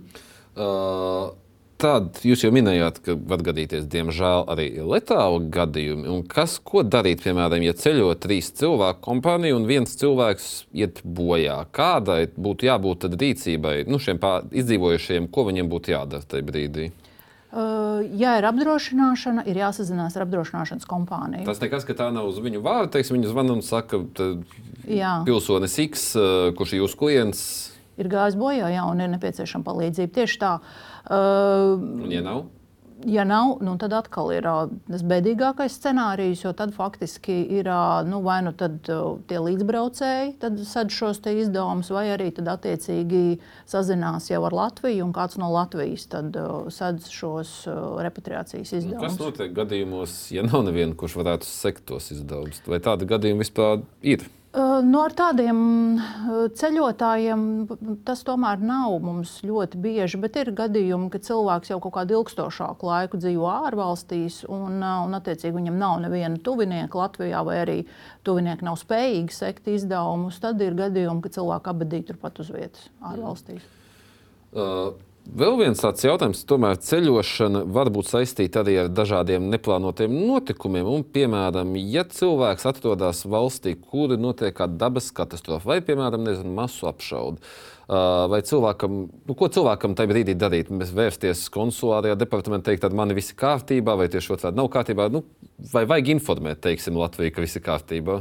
uh... 0.58 1.43
Tad 1.84 2.22
jūs 2.24 2.46
jau 2.46 2.50
minējāt, 2.56 3.02
ka 3.04 3.14
var 3.28 3.42
gadīties, 3.44 3.90
diemžēl, 3.92 4.46
arī 4.54 4.70
letāli 4.88 5.50
gadījumi. 5.52 6.08
Un 6.14 6.22
kas, 6.32 6.56
ko 6.64 6.80
darīt, 6.88 7.26
piemēram, 7.26 7.60
ja 7.66 7.74
ceļo 7.76 8.14
trīs 8.24 8.54
cilvēku 8.56 9.04
kompānija 9.04 9.58
un 9.58 9.66
viens 9.68 9.98
cilvēks 10.00 10.46
iet 10.80 11.02
bojā? 11.04 11.58
Kādai 11.76 12.30
būtu 12.38 12.70
jābūt 12.70 13.10
rīcībai 13.12 13.82
nu, 13.92 14.00
šiem 14.00 14.22
izdzīvojušiem, 14.64 15.28
ko 15.28 15.44
viņiem 15.50 15.72
būtu 15.74 15.92
jādara 15.92 16.24
tajā 16.24 16.48
brīdī? 16.48 16.88
Uh, 17.52 18.00
ja 18.18 18.38
ir 18.40 18.48
apdrošināšana, 18.48 19.44
ir 19.52 19.60
jāsazinās 19.66 20.16
ar 20.16 20.24
apdrošināšanas 20.24 20.88
kompāniju. 20.90 21.44
Tas 21.52 21.60
nekas, 21.62 21.84
ka 21.84 21.98
tā 22.00 22.08
nav 22.16 22.32
uz 22.32 22.40
viņu 22.42 22.64
vārdu. 22.64 22.94
Teiksim, 22.96 23.20
viņi 23.20 23.34
zvana 23.34 23.58
un 23.60 23.62
saka, 23.62 24.00
ka 24.16 24.32
pilsonis 25.28 25.76
X, 25.84 26.08
uh, 26.16 26.48
kurš 26.56 26.78
ir 26.78 26.86
jūsu 26.86 27.04
klients, 27.04 27.44
ir 28.00 28.10
gājis 28.10 28.40
bojā, 28.40 28.72
jā, 28.74 28.88
un 28.90 29.04
ir 29.04 29.12
nepieciešama 29.12 29.68
palīdzība. 29.68 30.16
Tieši 30.16 30.42
tā. 30.42 30.56
Uh, 30.64 30.93
un, 31.12 32.12
ja 32.12 32.22
nav? 32.26 32.46
Ja 33.06 33.24
nav, 33.28 33.58
nu, 33.62 33.74
tad 33.78 33.92
atkal 33.98 34.30
ir 34.32 34.46
tas 34.88 35.02
bēdīgākais 35.04 35.76
scenārijs, 35.76 36.44
jo 36.46 36.54
tad 36.56 36.72
faktiski 36.76 37.36
ir 37.58 37.68
nu, 38.08 38.22
vai 38.24 38.38
nu 38.46 38.54
tad, 38.56 38.78
tie 39.28 39.42
līdzbraucēji 39.44 40.38
sadz 40.64 40.96
šos 40.96 41.20
izdevumus, 41.28 41.90
vai 41.92 42.06
arī 42.14 42.30
tad 42.38 42.48
attiecīgi 42.54 43.42
sazinās 43.68 44.30
jau 44.32 44.44
ar 44.48 44.56
Latviju, 44.56 45.04
un 45.08 45.12
kāds 45.16 45.36
no 45.42 45.50
Latvijas 45.52 46.06
tad 46.14 46.38
sadz 46.72 47.10
šos 47.12 47.56
repatriācijas 48.06 48.72
izdevumus. 48.72 49.02
Nu, 49.02 49.10
kas 49.10 49.20
notiek 49.20 49.52
gadījumos, 49.58 50.16
ja 50.32 50.46
nav 50.48 50.64
neviena, 50.70 50.96
kurš 50.96 51.18
varētu 51.20 51.50
sekt 51.50 51.88
tos 51.92 52.08
izdevumus? 52.16 52.64
Vai 52.70 52.80
tādi 52.84 53.10
gadījumi 53.10 53.44
vispār 53.44 53.84
ir? 54.00 54.24
No 54.54 54.82
nu, 54.86 55.00
ar 55.02 55.14
tādiem 55.18 55.60
ceļotājiem 56.54 57.46
tas 58.06 58.20
tomēr 58.28 58.60
nav 58.62 59.00
mums 59.02 59.40
ļoti 59.42 59.80
bieži, 59.82 60.20
bet 60.22 60.36
ir 60.38 60.52
gadījumi, 60.54 61.08
ka 61.10 61.18
cilvēks 61.26 61.72
jau 61.72 61.80
kaut 61.82 61.96
kādu 61.96 62.20
ilgstošāku 62.20 62.86
laiku 62.86 63.18
dzīvo 63.18 63.48
ārvalstīs, 63.50 64.44
un, 64.54 64.78
un 64.78 65.18
attiecīgi 65.18 65.56
viņam 65.58 65.80
nav 65.82 65.96
neviena 66.04 66.38
tuvinieka 66.46 67.02
Latvijā, 67.02 67.42
vai 67.48 67.56
arī 67.64 67.80
tuvinieki 68.28 68.68
nav 68.68 68.78
spējīgi 68.84 69.34
sekt 69.34 69.72
izdevumus. 69.74 70.38
Tad 70.44 70.62
ir 70.62 70.78
gadījumi, 70.78 71.24
ka 71.26 71.34
cilvēki 71.34 71.74
abadī 71.74 72.04
turpat 72.12 72.44
uz 72.46 72.54
vietas 72.54 72.86
ārvalstīs. 73.10 73.66
Uh. 74.54 74.94
Vēl 75.24 75.56
viens 75.56 75.80
tāds 75.80 76.04
jautājums, 76.04 76.42
tomēr 76.44 76.76
ceļošana 76.84 77.62
var 77.72 77.88
būt 77.96 78.10
saistīta 78.12 78.60
arī 78.60 78.74
ar 78.82 78.90
dažādiem 78.92 79.46
neplānotiem 79.54 80.12
notikumiem. 80.12 80.90
Un, 80.90 81.06
piemēram, 81.16 81.72
ja 81.80 82.04
cilvēks 82.04 82.68
atrodas 82.68 83.24
valstī, 83.32 83.78
kur 83.80 84.18
notiek 84.20 84.52
kāda 84.58 84.76
dabas 84.84 85.08
katastrofa 85.16 85.72
vai, 85.72 85.80
piemēram, 85.86 86.28
nezinu, 86.28 86.52
masu 86.60 86.90
apšaude, 86.92 87.40
vai 87.88 88.42
cilvēkam, 88.44 89.00
nu, 89.24 89.38
ko 89.40 89.48
cilvēkam 89.48 89.96
tajā 89.96 90.12
brīdī 90.12 90.36
darīt? 90.36 90.76
Mēs 90.76 90.92
vērsties 90.92 91.48
konsulārajā 91.56 92.20
departamentā, 92.20 92.74
teikt, 92.74 92.84
tad 92.84 93.00
man 93.00 93.16
viss 93.16 93.32
ir 93.32 93.40
kārtībā, 93.40 93.96
vai 94.04 94.12
tieši 94.12 94.36
otrādi 94.36 94.60
nav 94.60 94.68
kārtībā. 94.76 95.08
Nu, 95.14 95.24
vai 95.72 95.88
vajag 95.88 96.18
informēt, 96.18 96.66
teiksim, 96.68 97.00
Latviju, 97.00 97.32
ka 97.32 97.48
viss 97.48 97.56
ir 97.58 97.64
kārtībā? 97.72 98.20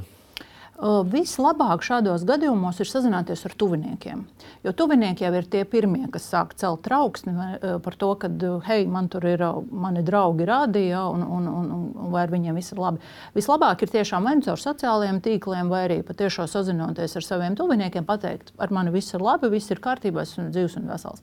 Vislabāk 0.82 1.84
šādos 1.86 2.24
gadījumos 2.26 2.80
ir 2.82 2.88
sazināties 2.90 3.44
ar 3.46 3.52
tuviniekiem. 3.54 4.24
Jo 4.66 4.72
tuvinieki 4.74 5.22
jau 5.22 5.30
ir 5.38 5.46
tie 5.46 5.60
pirmie, 5.68 6.08
kas 6.10 6.26
sāk 6.26 6.56
celt 6.58 6.82
trauksmi 6.82 7.60
par 7.84 7.96
to, 8.00 8.08
ka, 8.18 8.30
hei, 8.66 8.88
man 8.90 9.06
tur 9.12 9.28
ir 9.30 9.44
mani 9.70 10.02
draugi 10.02 10.48
rādīja, 10.48 11.04
un, 11.14 11.22
un, 11.22 11.46
un, 11.46 11.70
un 11.94 12.10
vai 12.10 12.24
ar 12.26 12.34
viņiem 12.34 12.58
viss 12.58 12.74
ir 12.74 12.82
labi. 12.82 12.98
Vislabāk 13.38 13.86
ir 13.86 13.94
tiešām 13.94 14.26
vai 14.26 14.34
nu 14.40 14.46
caur 14.48 14.58
sociālajiem 14.58 15.22
tīkliem, 15.22 15.70
vai 15.70 15.84
arī 15.86 16.00
patiešām 16.06 16.50
sazinoties 16.50 17.14
ar 17.20 17.28
saviem 17.28 17.58
tuviniekiem, 17.58 18.08
pateikt, 18.08 18.50
ar 18.58 18.74
mani 18.74 18.90
viss 18.90 19.14
ir 19.14 19.22
labi, 19.22 19.52
viss 19.54 19.70
ir 19.70 19.82
kārtībā, 19.82 20.26
esmu 20.26 20.50
dzīves 20.50 20.80
un 20.82 20.90
vesels. 20.90 21.22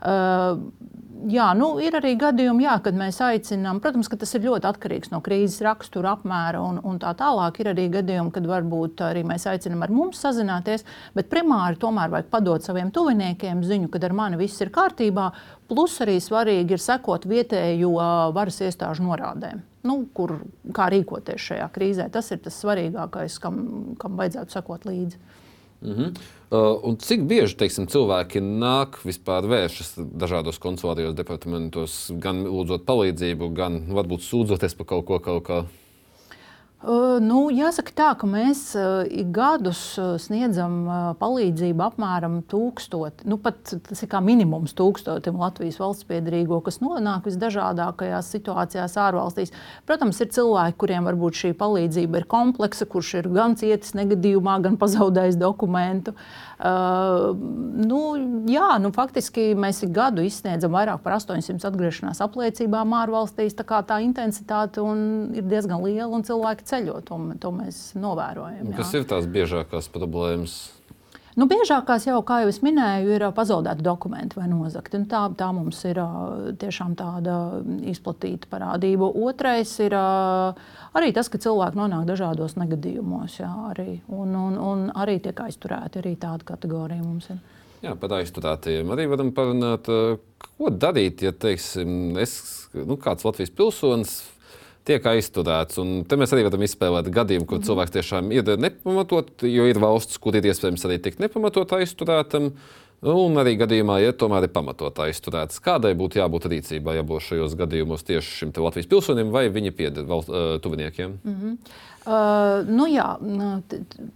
Uh, 0.00 0.56
jā, 1.28 1.50
nu, 1.56 1.74
ir 1.82 1.96
arī 1.98 2.14
gadījumi, 2.20 2.64
jā, 2.64 2.76
kad 2.84 2.96
mēs 2.96 3.20
aicinām, 3.24 3.80
protams, 3.82 4.08
ka 4.08 4.16
tas 4.20 4.32
ir 4.36 4.46
ļoti 4.46 4.68
atkarīgs 4.70 5.12
no 5.12 5.20
krīzes 5.24 5.60
rakstura, 5.64 6.14
apmēra 6.16 6.62
un, 6.64 6.80
un 6.86 7.00
tā 7.02 7.12
tālāk. 7.18 7.60
Ir 7.60 7.72
arī 7.74 7.88
gadījumi, 7.92 8.32
kad 8.34 8.48
varbūt 8.48 8.99
arī 9.06 9.24
mēs 9.26 9.46
aicinām 9.50 9.82
ar 9.86 9.94
mums 9.94 10.20
sazināties, 10.22 10.84
bet 11.16 11.30
primāri 11.32 11.78
tomēr 11.80 12.12
vajag 12.12 12.30
padot 12.32 12.64
saviem 12.64 12.92
tuviniekiem 12.94 13.64
ziņu, 13.66 13.90
ka 13.90 14.02
ar 14.06 14.16
mani 14.16 14.40
viss 14.40 14.60
ir 14.60 14.72
kārtībā. 14.74 15.30
Plus 15.70 16.00
arī 16.02 16.18
svarīgi 16.20 16.74
ir 16.74 16.82
sekot 16.82 17.26
vietējo 17.30 17.92
varas 18.34 18.60
iestāžu 18.66 19.06
norādēm. 19.06 19.62
Nu, 19.86 20.02
kur, 20.12 20.40
kā 20.76 20.90
rīkoties 20.92 21.40
šajā 21.50 21.68
krīzē, 21.72 22.10
tas 22.12 22.28
ir 22.34 22.42
tas 22.44 22.58
svarīgākais, 22.60 23.38
kam, 23.40 23.60
kam 24.00 24.18
vajadzētu 24.20 24.58
sekot 24.58 24.84
līdzi. 24.88 25.20
Mm 25.80 25.92
-hmm. 25.96 26.16
uh, 26.84 26.98
cik 26.98 27.22
bieži 27.24 27.56
teiksim, 27.56 27.86
cilvēki 27.86 28.40
nāk 28.40 29.00
vispār 29.04 29.46
vēršas 29.48 29.94
dažādos 29.96 30.58
konsulārajos 30.58 31.14
departamentos, 31.14 32.10
gan 32.20 32.44
lūdzot 32.44 32.84
palīdzību, 32.84 33.48
gan 33.54 33.80
varbūt 33.88 34.20
sūdzoties 34.20 34.76
par 34.76 34.86
kaut 34.86 35.06
ko, 35.06 35.18
kaut 35.18 35.44
kā? 35.44 35.64
Nu, 36.80 37.40
jāsaka, 37.52 37.92
tā, 37.92 38.06
ka 38.16 38.24
mēs 38.24 38.62
uh, 38.78 39.02
gadus 39.36 39.82
sniedzam 40.24 40.86
palīdzību 41.20 41.84
apmēram 41.84 42.38
tūkstotim, 42.48 43.28
nu, 43.28 43.36
pat 43.36 43.74
kā 44.08 44.22
minimums 44.24 44.72
tūkstotim 44.78 45.36
Latvijas 45.42 45.76
valsts 45.76 46.08
piedarīgo, 46.08 46.62
kas 46.64 46.80
nonāk 46.80 47.28
visdažādākajās 47.28 48.32
situācijās 48.32 48.96
ārvalstīs. 48.96 49.52
Protams, 49.84 50.22
ir 50.24 50.32
cilvēki, 50.32 50.78
kuriem 50.80 51.10
varbūt 51.10 51.42
šī 51.42 51.52
palīdzība 51.60 52.22
ir 52.22 52.28
kompleksa, 52.32 52.88
kurš 52.88 53.12
ir 53.20 53.28
gan 53.36 53.60
cietis 53.60 53.92
negadījumā, 54.00 54.56
gan 54.64 54.80
pazaudējis 54.80 55.36
dokumentu. 55.36 56.16
Uh, 56.16 56.49
nu, 56.60 58.00
jā, 58.50 58.68
nu, 58.82 58.90
faktiski 58.92 59.54
mēs 59.56 59.80
ik 59.86 59.94
gadu 59.96 60.24
izsniedzam 60.26 60.74
vairāk 60.76 61.00
par 61.04 61.16
800 61.16 61.64
atgriešanās 61.70 62.20
apliecībām 62.24 62.92
ārvalstīs. 63.00 63.56
Tā, 63.56 63.80
tā 63.86 64.00
intensitāte 64.04 64.84
ir 64.84 65.46
diezgan 65.48 65.80
liela 65.86 66.10
un 66.18 66.26
cilvēki 66.26 66.68
ceļo. 66.68 66.98
To, 67.08 67.20
to 67.40 67.54
mēs 67.54 67.80
novērojam. 67.96 68.74
Jā. 68.74 68.76
Kas 68.82 68.92
ir 68.98 69.08
tās 69.08 69.30
biežākās 69.30 69.88
problēmas? 69.92 70.58
Nu, 71.38 71.46
biežākās 71.50 72.08
jau, 72.08 72.16
kā 72.26 72.40
jau 72.42 72.48
es 72.50 72.58
minēju, 72.64 73.12
ir 73.14 73.24
pazaudēti 73.34 73.84
dokumenti 73.86 74.38
vai 74.38 74.48
nozagti. 74.50 74.98
Nu, 74.98 75.06
tā, 75.10 75.22
tā 75.38 75.50
mums 75.54 75.78
ir 75.86 76.00
tiešām 76.58 76.96
tāda 76.98 77.36
izplatīta 77.92 78.50
parādība. 78.50 79.06
Otrais 79.28 79.76
ir 79.84 79.94
arī 79.94 81.12
tas, 81.14 81.30
ka 81.30 81.38
cilvēki 81.42 81.78
nonāk 81.78 82.08
dažādos 82.08 82.56
negadījumos, 82.58 83.38
jā, 83.42 83.50
arī, 83.70 84.00
un, 84.10 84.34
un, 84.34 84.58
un 84.58 84.84
arī 84.98 85.20
tiek 85.22 85.38
aizturēti. 85.46 86.02
Arī 86.02 86.16
tāda 86.18 86.48
kategorija 86.50 87.04
mums 87.04 87.30
ir. 87.30 87.38
Jā, 87.80 87.94
par 87.96 88.18
aizturētiem 88.18 88.90
arī 88.92 89.06
varam 89.08 89.30
parunāt. 89.36 89.86
Ko 90.60 90.68
darīt, 90.74 91.22
ja 91.24 91.30
teiksim, 91.32 92.18
es, 92.20 92.34
nu, 92.74 92.98
kāds 93.00 93.24
Latvijas 93.24 93.54
pilsonis 93.54 94.18
tiek 94.90 95.08
aizturēts. 95.14 95.80
Un 95.82 96.02
te 96.08 96.18
mēs 96.20 96.34
arī 96.34 96.44
varam 96.48 96.66
izspēlēt 96.66 97.10
gadījumu, 97.14 97.48
kur 97.48 97.60
mm. 97.60 97.66
cilvēks 97.70 97.96
tiešām 97.96 98.30
ir 98.34 98.54
nepamatot, 98.60 99.32
jo 99.46 99.66
ir 99.70 99.80
valsts, 99.82 100.20
kur 100.22 100.38
ir 100.38 100.50
iespējams 100.50 100.86
arī 100.88 101.00
tikt 101.02 101.22
nepamatot 101.22 101.78
aizturētam. 101.78 102.52
Un 103.00 103.40
arī 103.40 103.54
gadījumā, 103.56 103.94
ja 104.02 104.12
tomēr 104.12 104.44
ir 104.44 104.52
pamatot 104.52 104.98
aizturēts, 105.06 105.62
kādai 105.64 105.94
būtu 105.96 106.18
jābūt 106.20 106.50
rīcībai, 106.52 106.98
ja 106.98 107.04
būs 107.08 107.30
šajos 107.30 107.54
gadījumos 107.56 108.04
tieši 108.04 108.42
šim 108.42 108.52
Latvijas 108.60 108.90
pilsonim 108.90 109.30
vai 109.32 109.46
viņa 109.48 109.72
pieder 109.78 110.04
valsts 110.04 110.34
uh, 110.34 110.50
tuviniekiem? 110.60 111.14
Mm 111.24 111.38
-hmm. 111.38 111.78
Uh, 112.00 112.62
nu, 112.64 112.86
jā, 112.88 113.04
nu, 113.20 113.50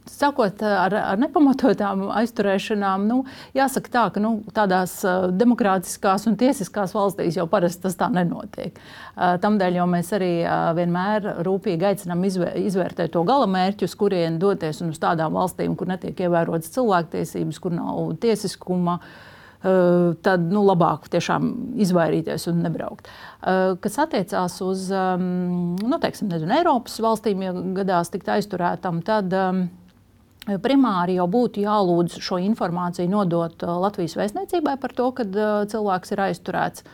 sakot 0.09 0.63
ar, 0.65 0.95
ar 0.97 1.19
nepamatotām 1.21 2.07
aizturēšanām, 2.17 3.05
nu, 3.11 3.19
jāsaka 3.57 3.93
tā, 3.93 4.05
ka 4.15 4.23
nu, 4.25 4.39
tādās 4.57 4.95
demokrātiskās 5.37 6.25
un 6.31 6.39
tiesiskās 6.41 6.95
valstīs 6.97 7.37
jau 7.37 7.45
parasti 7.51 7.85
tas 7.85 7.99
tā 8.01 8.09
nenotiek. 8.15 8.81
Uh, 9.13 9.35
Tādēļ 9.43 9.77
mēs 9.93 10.15
arī 10.17 10.33
uh, 10.47 10.71
vienmēr 10.79 11.29
rūpīgi 11.45 11.91
aicinām 11.91 12.25
izvēr, 12.25 12.57
izvērtēt 12.65 13.13
to 13.13 13.27
galamērķu, 13.29 13.85
uz 13.85 13.99
kurien 14.01 14.41
doties 14.41 14.81
un 14.81 14.95
uz 14.95 15.03
tādām 15.03 15.37
valstīm, 15.37 15.77
kur 15.77 15.93
netiek 15.93 16.25
ievērotas 16.25 16.73
cilvēktiesības, 16.73 17.61
kur 17.61 17.77
nav 17.77 18.17
tiesiskuma. 18.25 18.97
Uh, 18.97 19.31
tad 19.65 20.51
nu, 20.53 20.65
labāk 20.69 21.09
tiešām 21.13 21.49
izvairīties 21.81 22.49
un 22.51 22.61
nebraukt. 22.67 23.09
Kas 23.85 23.97
attiecās 24.05 24.59
uz 24.65 24.91
nu, 24.93 26.01
teiksim, 26.03 26.29
nezinu, 26.33 26.53
Eiropas 26.59 26.99
valstīm, 27.01 27.47
ja 27.47 27.55
gadās 27.81 28.13
tikt 28.13 28.29
aizturētam, 28.35 29.01
tad 29.07 29.33
primāri 30.65 31.17
jau 31.17 31.27
būtu 31.33 31.65
jālūdz 31.65 32.21
šo 32.21 32.39
informāciju 32.45 33.09
nodot 33.09 33.65
Latvijas 33.65 34.19
vēstniecībai 34.21 34.77
par 34.83 34.93
to, 34.93 35.11
ka 35.17 35.27
cilvēks 35.73 36.13
ir 36.13 36.25
aizturēts. 36.29 36.85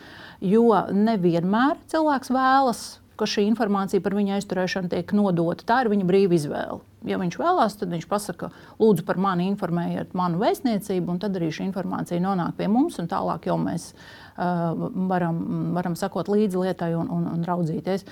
Jo 0.40 0.86
nevienmēr 0.94 1.82
cilvēks 1.90 2.30
vēlas 2.32 2.84
ka 3.20 3.28
šī 3.28 3.44
informācija 3.50 4.02
par 4.04 4.16
viņa 4.16 4.38
aizturēšanu 4.38 4.92
tiek 4.94 5.12
nodota. 5.16 5.66
Tā 5.68 5.82
ir 5.84 5.92
viņa 5.92 6.08
brīva 6.08 6.36
izvēle. 6.38 6.80
Ja 7.08 7.16
viņš 7.20 7.38
vēlās, 7.40 7.78
tad 7.80 7.92
viņš 7.94 8.04
pasaka, 8.10 8.50
lūdzu, 8.80 9.06
par 9.08 9.16
mani 9.20 9.46
informējiet 9.48 10.12
manu 10.18 10.40
vēstniecību, 10.42 11.14
un 11.14 11.20
tad 11.22 11.38
arī 11.38 11.48
šī 11.54 11.64
informācija 11.70 12.20
nonāk 12.20 12.58
pie 12.58 12.68
mums, 12.68 12.98
un 13.00 13.08
tālāk 13.08 13.48
jau 13.48 13.56
mēs 13.60 13.92
uh, 13.94 14.74
varam, 15.08 15.38
varam 15.76 15.96
sakot 15.96 16.28
līdzi 16.28 16.60
lietai 16.60 16.92
un, 16.98 17.08
un, 17.08 17.24
un 17.32 17.46
raudzīties. 17.48 18.04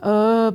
Uh, 0.00 0.50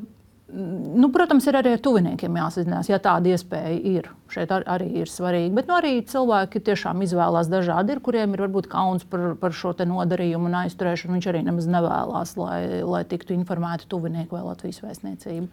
Nu, 0.45 1.09
protams, 1.09 1.47
ir 1.49 1.57
arī 1.57 1.71
ar 1.73 1.81
tuviniekiem 1.81 2.35
jāsazinās, 2.37 2.89
ja 2.91 2.99
tāda 3.01 3.33
iespēja 3.33 3.79
ir. 3.89 4.11
Šeit 4.29 4.49
ar, 4.49 4.63
arī 4.69 4.87
ir 5.01 5.09
svarīgi. 5.09 5.51
Bet 5.53 5.67
nu, 5.69 5.75
arī 5.77 5.99
cilvēki 6.05 6.61
tiešām 6.65 7.03
izvēlās 7.05 7.49
dažādi, 7.49 7.93
ir, 7.93 8.01
kuriem 8.01 8.33
ir 8.33 8.41
varbūt 8.41 8.65
kauns 8.69 9.05
par, 9.09 9.35
par 9.41 9.53
šo 9.53 9.75
nodarījumu 9.85 10.49
un 10.49 10.57
aizturēšanu. 10.63 11.13
Viņš 11.17 11.27
arī 11.29 11.43
nemaz 11.45 11.67
nevēlas, 11.69 12.33
lai, 12.37 12.81
lai 12.81 13.03
tiktu 13.09 13.35
informēti 13.37 13.89
tuvinieki 13.89 14.33
vai 14.33 14.41
Latvijas 14.45 14.81
vēstniecība. 14.81 15.45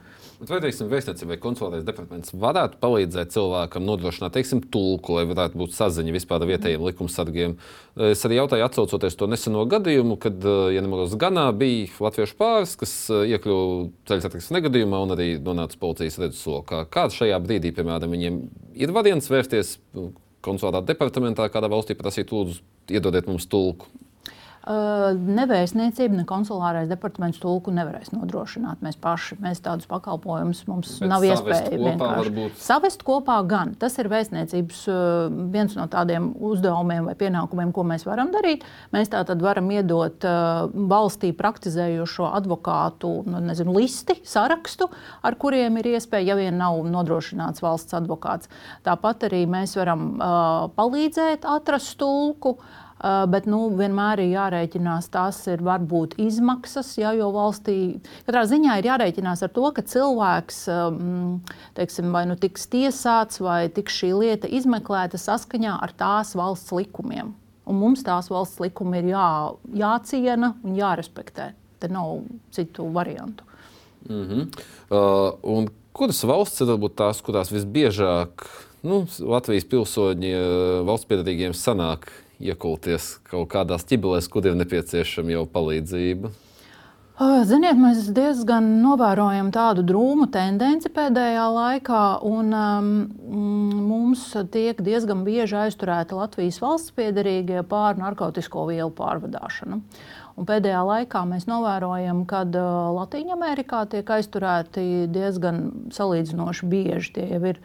Vai 0.49 0.61
teiksim, 0.65 0.89
vēstniecība 0.93 1.35
vai 1.35 1.41
konsulārais 1.43 1.85
departaments 1.85 2.33
varētu 2.33 2.81
palīdzēt 2.83 3.33
cilvēkam 3.37 3.85
nodrošināt 3.89 4.37
teiksim, 4.37 4.65
tulku, 4.73 5.19
lai 5.19 5.27
varētu 5.29 5.61
būt 5.61 5.77
saziņa 5.77 6.17
vispār 6.17 6.45
ar 6.45 6.53
vietējiem 6.53 6.87
likumsargiem? 6.89 7.57
Es 8.13 8.25
arī 8.25 8.41
jautāju, 8.41 8.65
atcaucoties 8.65 9.19
to 9.21 9.29
neseno 9.29 9.67
gadījumu, 9.69 10.17
kad, 10.21 10.41
ja 10.73 10.81
nemaldos, 10.85 11.17
Ganā 11.21 11.51
bija 11.57 11.93
latviešu 12.01 12.39
pāris, 12.41 12.73
kas 12.81 12.97
iekļuva 13.13 13.91
ceļu 14.09 14.25
satiksmes 14.25 14.57
negadījumā 14.57 14.92
gadījumā 14.93 15.01
un 15.07 15.15
arī 15.15 15.29
nonāca 15.41 15.79
policijas 15.81 16.19
redzeslokā. 16.21 16.87
Kāds 16.91 17.17
šajā 17.17 17.39
brīdī, 17.41 17.73
piemēram, 17.73 18.13
viņiem 18.13 18.39
ir 18.75 18.93
variants 18.93 19.31
vērsties 19.31 19.79
konsulātā 20.43 20.83
departamentā, 20.85 21.49
kādā 21.49 21.71
valstī 21.71 21.95
prasīt, 21.97 22.33
lūdzu, 22.33 22.61
iedodiet 22.91 23.27
mums 23.27 23.47
tulku? 23.47 23.87
Ne 24.63 25.43
vēstniecība, 25.51 26.21
ne 26.21 26.25
konsulārais 26.29 26.87
departaments 26.87 27.41
tulku 27.43 27.73
nevarēs 27.75 28.13
nodrošināt. 28.15 28.79
Mēs 28.85 28.95
paši 29.03 29.41
mēs 29.43 29.59
tādus 29.65 29.89
pakalpojumus 29.91 30.61
mums 30.69 30.93
Bet 31.01 31.11
nav 31.11 31.25
savest 31.27 31.43
iespēja 31.43 31.73
kopā 31.73 31.89
vienkārši 31.89 32.63
savest 32.63 33.03
kopā. 33.07 33.39
Gan. 33.51 33.73
Tas 33.81 33.99
ir 33.99 34.07
vēstniecības 34.13 34.83
uh, 34.93 35.33
viens 35.51 35.75
no 35.75 35.89
tādiem 35.91 36.29
uzdevumiem 36.39 37.09
vai 37.11 37.17
pienākumiem, 37.19 37.73
ko 37.75 37.83
mēs 37.89 38.07
varam 38.07 38.31
darīt. 38.35 38.63
Mēs 38.95 39.11
tātad 39.11 39.43
varam 39.43 39.67
iedot 39.75 40.29
uh, 40.29 40.71
valstī 40.71 41.33
praktizējošo 41.35 42.31
advokātu 42.39 43.11
nu, 43.27 43.43
nezinu, 43.43 43.75
listi, 43.75 44.21
sarakstu, 44.23 44.87
ar 45.27 45.39
kuriem 45.43 45.81
ir 45.83 45.91
iespēja, 45.97 46.33
ja 46.33 46.39
vien 46.39 46.55
nav 46.63 46.79
nodrošināts 46.87 47.65
valsts 47.67 47.99
advokāts. 47.99 48.53
Tāpat 48.87 49.27
arī 49.27 49.43
mēs 49.51 49.75
varam 49.81 50.07
uh, 50.15 50.71
palīdzēt 50.79 51.51
atrast 51.51 51.99
tulku. 51.99 52.55
Uh, 52.61 52.82
bet 53.01 53.47
nu, 53.51 53.65
vienmēr 53.79 54.23
ir 54.23 54.33
jārēķinās, 54.37 55.09
tās 55.13 55.41
ir 55.51 55.63
varbūt 55.65 56.15
izmaksas, 56.23 56.93
ja, 57.01 57.13
jo 57.17 57.31
valstī 57.35 57.77
katrā 58.27 58.45
ziņā 58.51 58.79
ir 58.79 58.89
jārēķinās 58.93 59.43
ar 59.43 59.53
to, 59.55 59.67
ka 59.75 59.85
cilvēks 59.95 60.61
um, 60.73 61.41
teiksim, 61.79 62.13
vai 62.15 62.25
nu 62.31 62.37
tiks 62.39 62.69
tiesāts, 62.73 63.43
vai 63.43 63.67
tiks 63.75 63.99
šī 64.03 64.13
lieta 64.21 64.51
izmeklēta 64.51 65.21
saskaņā 65.21 65.79
ar 65.83 65.95
tās 65.99 66.35
valsts 66.39 66.75
likumiem. 66.77 67.35
Un 67.67 67.79
mums 67.79 68.03
tās 68.07 68.31
valsts 68.31 68.61
likumi 68.63 69.03
ir 69.03 69.13
jā, 69.13 69.29
jāciena 69.85 70.55
un 70.63 70.75
jārespektē. 70.79 71.53
Te 71.83 71.91
nav 71.91 72.23
citu 72.55 72.89
variantu. 72.95 73.45
Mm 74.09 74.27
-hmm. 74.29 74.47
uh, 74.91 75.35
un 75.43 75.69
kuras 75.93 76.23
valsts 76.25 76.61
ir 76.61 76.91
tās, 76.97 77.23
kurās 77.23 77.53
visbiežāk 77.53 78.47
nu, 78.83 79.07
Latvijas 79.19 79.65
pilsoņi, 79.65 80.33
valsts 80.87 81.07
piedarīgiem 81.07 81.55
sanāk 81.55 82.09
iekulties 82.43 83.17
kaut 83.31 83.51
kādās 83.55 83.87
ķibelēs, 83.89 84.31
kur 84.33 84.47
ir 84.49 84.59
nepieciešama 84.59 85.37
jau 85.37 85.45
palīdzība? 85.51 86.33
Ziniet, 87.47 87.77
mēs 87.77 88.07
diezgan 88.17 88.65
novērojam 88.83 89.51
tādu 89.55 89.83
drūmu 89.87 90.27
tendenci 90.33 90.89
pēdējā 90.91 91.45
laikā, 91.55 92.01
un 92.27 92.49
um, 92.57 92.89
mums 93.91 94.25
tiek 94.51 94.81
diezgan 94.83 95.21
bieži 95.27 95.59
aizturēti 95.67 96.17
Latvijas 96.17 96.59
valsts 96.63 96.95
piedarīgie 96.97 97.61
pār 97.69 98.01
narkotiku 98.01 98.65
vielu 98.71 98.91
pārvadāšanu. 98.97 99.83
Un 100.33 100.49
pēdējā 100.49 100.81
laikā 100.89 101.23
mēs 101.29 101.47
novērojam, 101.51 102.25
ka 102.27 102.43
Latvijā 102.49 103.85
tiek 103.93 104.13
aizturēti 104.17 105.07
diezgan 105.13 105.91
salīdzinoši 105.93 106.71
bieži. 106.73 107.13
Tie 107.19 107.29
jau 107.29 107.43
ir 107.53 107.61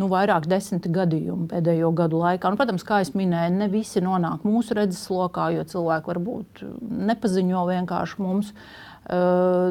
nu, 0.00 0.08
vairāk 0.10 0.48
desmit 0.50 0.88
gadījumu 0.90 1.48
pēdējo 1.50 1.92
gadu 1.96 2.20
laikā. 2.24 2.50
Un, 2.50 2.58
protams, 2.60 2.84
kā 2.86 3.02
jau 3.04 3.16
minēju, 3.20 3.56
ne 3.60 3.70
visi 3.72 4.02
nonāk 4.04 4.46
mūsu 4.48 4.76
redzeslokā, 4.78 5.50
jo 5.58 5.66
cilvēki 5.68 6.14
varbūt 6.14 6.64
nepaziņo 7.10 7.66
vienkārši 7.74 8.24
mums. 8.24 8.54
Uh, 8.54 8.90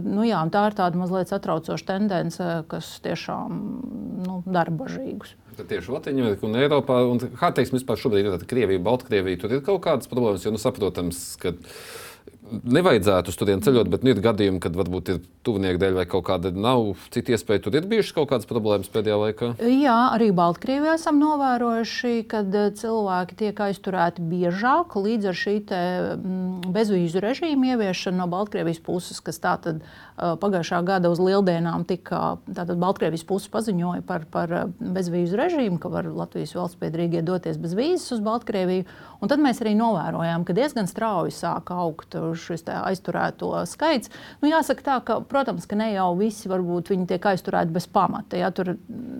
nu, 0.03 0.23
jā, 0.25 0.39
tā 0.51 0.65
ir 0.67 0.75
tāda 0.75 0.99
mazliet 0.99 1.29
satraucoša 1.31 1.85
tendence, 1.87 2.47
kas 2.71 2.89
tiešām 3.05 3.59
nu, 4.25 4.39
dara 4.49 4.73
bažīgus. 4.73 5.35
Tieši 5.59 5.93
Latvijā 5.93 6.33
un 6.47 6.57
Eiropā, 6.59 7.01
un 7.07 7.21
kā 7.39 7.51
teiksim, 7.55 7.77
vispār 7.77 7.99
šobrīd 7.99 8.29
ir 8.31 8.45
Krievija, 8.49 8.81
Baltkrievija, 8.83 9.41
tur 9.41 9.55
ir 9.55 9.63
kaut 9.65 9.83
kādas 9.85 10.11
problēmas, 10.11 10.45
jo 10.45 10.53
nu, 10.55 10.61
saprotams, 10.61 11.21
ka 11.41 11.53
nevajadzētu 12.49 13.31
uz 13.31 13.37
turieni 13.37 13.63
ceļot, 13.65 13.89
bet 13.91 14.03
nu, 14.05 14.13
ir 14.13 14.21
gadījumi, 14.23 14.61
kad 14.63 14.75
varbūt 14.77 15.11
ir 15.13 15.19
tuvinieku 15.45 15.81
dēļ 15.81 15.97
vai 15.99 16.05
kaut 16.09 16.25
kāda 16.29 16.51
nav 16.53 16.95
cita 17.13 17.35
iespēja. 17.35 17.63
Tur 17.65 17.77
ir 17.77 17.87
bijušas 17.89 18.15
kaut 18.17 18.29
kādas 18.31 18.49
problēmas 18.49 18.89
pēdējā 18.91 19.17
laikā. 19.23 19.51
Jā, 19.69 19.97
arī 20.15 20.31
Baltkrievijā 20.35 20.95
esam 20.97 21.19
novērojuši, 21.21 22.13
ka 22.31 22.43
cilvēki 22.79 23.37
tiek 23.43 23.63
aizturēti 23.69 24.25
biežāk 24.31 24.97
līdz 24.97 25.29
ar 25.31 25.39
šī 25.39 25.55
mm, 25.69 26.73
bezvīzu 26.75 27.23
režīmu 27.23 27.73
ieviešanu 27.73 28.23
no 28.23 28.29
Baltkrievijas 28.31 28.81
puses, 28.85 29.21
kas 29.23 29.41
tātad 29.43 29.83
pagājušā 30.19 30.81
gada 30.87 31.11
uz 31.11 31.21
lieldienām 31.23 31.85
tika 31.87 32.39
Baltkrievijas 32.47 33.25
puse 33.27 33.51
paziņoja 33.53 34.03
par, 34.07 34.25
par 34.31 34.55
bezvīzu 34.79 35.37
režīmu, 35.39 35.79
ka 35.81 35.91
var 35.93 36.09
Latvijas 36.11 36.55
valsts 36.57 36.79
piedrīgie 36.81 37.23
doties 37.25 37.59
bez 37.61 37.75
vīzes 37.77 38.17
uz 38.17 38.23
Baltkrieviju. 38.25 38.87
Un 39.19 39.31
tad 39.31 39.41
mēs 39.43 39.61
arī 39.63 39.75
novērojām, 39.79 40.45
ka 40.47 40.55
diezgan 40.57 40.89
strauji 40.91 41.35
sāk 41.35 41.71
augt 41.75 42.18
šis 42.37 42.65
aizturēto 42.73 43.51
skaits. 43.69 44.11
Nu, 44.41 44.49
jāsaka 44.51 44.85
tā, 44.85 44.97
ka, 45.05 45.19
protams, 45.29 45.67
ka 45.69 45.77
ne 45.79 45.91
jau 45.93 46.09
visi 46.19 46.51
varbūt 46.51 46.91
viņi 46.93 47.07
tiek 47.13 47.29
aizturēti 47.31 47.75
bez 47.75 47.87
pamata. 47.91 48.39
Ja, 48.39 48.51
tur, 48.55 48.75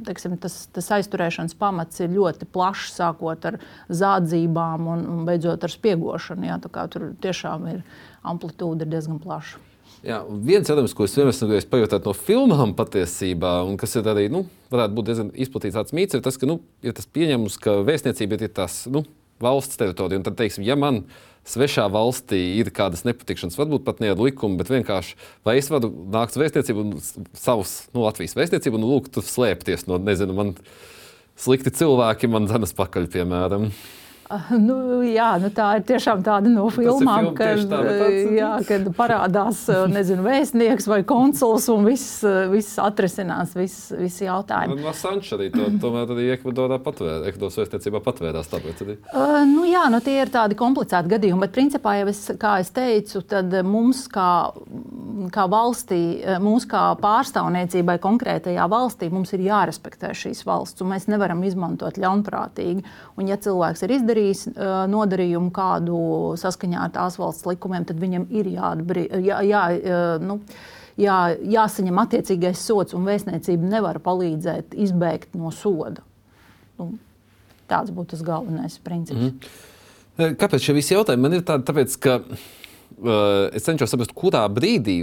teiksim, 0.08 0.38
tas, 0.42 0.62
tas 0.76 0.92
aizturēšanas 1.00 1.58
pamats 1.60 2.04
ir 2.04 2.14
ļoti 2.16 2.50
plašs, 2.54 2.98
sākot 3.00 3.50
ar 3.50 3.60
zādzībām 3.90 4.92
un, 4.94 5.08
un 5.14 5.26
beidzot 5.30 5.66
ar 5.66 5.74
spiegošanu. 5.74 6.50
Ja, 6.52 6.60
tur 6.62 7.12
tiešām 7.24 7.68
ir 7.74 7.82
amplitūda 8.28 8.86
ir 8.86 8.94
diezgan 8.94 9.20
plaša. 9.24 9.66
Jā, 10.00 10.22
viens 10.30 10.70
jautājums, 10.70 10.94
ko 10.96 11.04
es 11.04 11.16
vienmēr 11.18 11.34
esmu 11.34 11.72
pajautājis 11.74 12.06
no 12.06 12.14
filmām 12.16 12.72
patiesībā, 12.78 13.58
un 13.68 13.76
kas 13.80 13.98
ir 14.00 14.08
arī, 14.08 14.30
nu, 14.32 14.46
varētu 14.72 14.96
būt 14.96 15.10
diezgan 15.10 15.32
izplatīts 15.36 15.96
mīts, 15.96 16.16
ir 16.16 16.24
tas, 16.24 16.38
ka, 16.40 16.48
nu, 16.48 16.62
ir 16.86 16.96
tas 16.96 17.10
pieņemums, 17.18 17.58
ka 17.60 17.82
vēstniecība 17.84 18.40
ir 18.40 18.54
tas, 18.56 18.86
nu, 18.92 19.04
valsts 19.44 19.80
teritorija. 19.80 20.20
Un 20.20 20.26
tad, 20.28 20.38
teiksim, 20.40 20.66
ja 20.68 20.78
man 20.80 21.04
svešā 21.50 21.88
valstī 21.92 22.40
ir 22.60 22.72
kādas 22.76 23.06
nepatikšanas, 23.08 23.58
varbūt 23.58 23.86
pat 23.88 24.02
ne 24.04 24.12
ar 24.14 24.22
likumu, 24.22 24.60
bet 24.60 24.70
vienkārši 24.72 25.16
vai 25.48 25.58
es 25.62 25.70
varu 25.72 25.90
nākt 26.14 26.36
uz 26.36 26.44
vēstniecību 26.44 26.84
un 26.84 26.92
savus 27.38 27.76
nu, 27.96 28.04
Latvijas 28.06 28.38
vēstniecību 28.38 28.80
un 28.80 28.88
lūgt 28.90 29.16
tur 29.16 29.26
slēpties 29.26 29.88
no, 29.90 29.98
nezinu, 30.04 30.36
man 30.38 30.54
slikti 31.40 31.74
cilvēki 31.74 32.30
man 32.30 32.50
dzenas 32.50 32.76
pakaļ, 32.78 33.10
piemēram. 33.16 33.70
Nu, 34.70 35.02
jā, 35.06 35.30
nu 35.42 35.50
tā 35.54 35.68
ir 35.80 35.86
tiešām 35.90 36.22
tāda 36.26 36.50
no 36.52 36.68
filmām, 36.74 37.32
kad, 37.38 37.62
tā, 37.72 37.80
jā, 38.36 38.52
kad 38.68 38.88
parādās 38.98 39.64
nezinu, 39.90 40.24
vēstnieks 40.26 40.88
vai 40.90 41.00
konsuls 41.08 41.66
un 41.74 41.88
viss, 41.88 42.20
viss 42.52 42.78
atrisinās, 42.82 43.56
viss, 43.58 43.90
viss 43.98 44.22
jautājumi. 44.22 44.78
No 44.84 44.94
Sanča 44.96 45.38
arī 45.38 45.50
to, 45.54 45.70
tomēr 45.82 46.14
arī 46.14 46.28
Ekvadorā 46.36 46.80
patvērās, 46.84 47.26
Ekvadoras 47.32 47.60
vēstniecībā 47.62 48.04
patvērās. 48.06 48.52
Tāpēc 48.52 48.84
arī. 48.86 48.98
Uh, 49.14 49.40
nu, 49.50 49.66
jā, 49.70 49.86
nu 49.94 50.02
tie 50.06 50.20
ir 50.22 50.34
tādi 50.34 50.58
komplicēti 50.60 51.14
gadījumi, 51.16 51.44
bet 51.46 51.56
principā 51.56 51.96
jau 52.00 52.10
es, 52.12 52.24
kā 52.42 52.58
es 52.64 52.74
teicu, 52.76 53.24
tad 53.30 53.54
mums 53.66 54.06
kā, 54.12 54.30
kā 55.34 55.46
valstī, 55.52 56.00
mums 56.44 56.66
kā 56.70 56.82
pārstāvniecībai 57.02 57.98
konkrētajā 58.02 58.66
valstī, 58.72 59.10
mums 59.12 59.34
ir 59.36 59.44
jārespektē 59.48 60.14
šīs 60.16 60.46
valsts, 60.48 60.80
un 60.84 60.94
mēs 60.94 61.10
nevaram 61.12 61.42
izmantot 61.48 62.00
ļaunprātīgi. 62.00 62.86
Un, 63.20 63.30
ja 63.30 63.38
cilvēks 63.42 63.84
ir 63.86 63.96
izdarījis 63.98 64.44
uh, 64.52 64.68
nodarījumu 64.92 65.52
kādu 65.56 66.00
saskaņā 66.40 66.86
ar 66.88 66.94
tās 66.96 67.20
valsts 67.20 67.48
likumiem, 67.50 67.88
tad 67.90 68.00
viņam 68.02 68.30
ir 68.32 68.52
jāatbrī, 68.54 69.08
jā, 69.26 69.42
jā, 69.50 69.64
uh, 69.78 70.14
nu, 70.24 70.40
jā, 71.00 71.18
jāsaņem 71.58 72.04
attiecīgais 72.06 72.62
sots, 72.64 72.96
un 72.98 73.10
vēstniecība 73.10 73.74
nevar 73.76 74.00
palīdzēt 74.06 74.78
izbēgt 74.88 75.36
no 75.40 75.52
soda. 75.56 76.06
Nu, 76.80 76.94
tāds 77.68 77.92
būtu 77.92 78.16
tas 78.16 78.24
galvenais 78.26 78.80
princips. 78.86 79.36
Mm. 79.36 80.38
Kāpēc 80.40 80.64
šie 80.64 80.74
visi 80.76 80.96
jautājumi 80.96 81.24
man 81.24 81.38
ir 81.38 81.44
tādi? 81.48 81.64
Tāpēc, 81.68 81.94
ka 82.04 82.18
Eh, 82.28 82.59
es 83.56 83.66
cenšos 83.66 83.94
saprast, 83.94 84.14
kurā 84.18 84.42
brīdī 84.52 84.98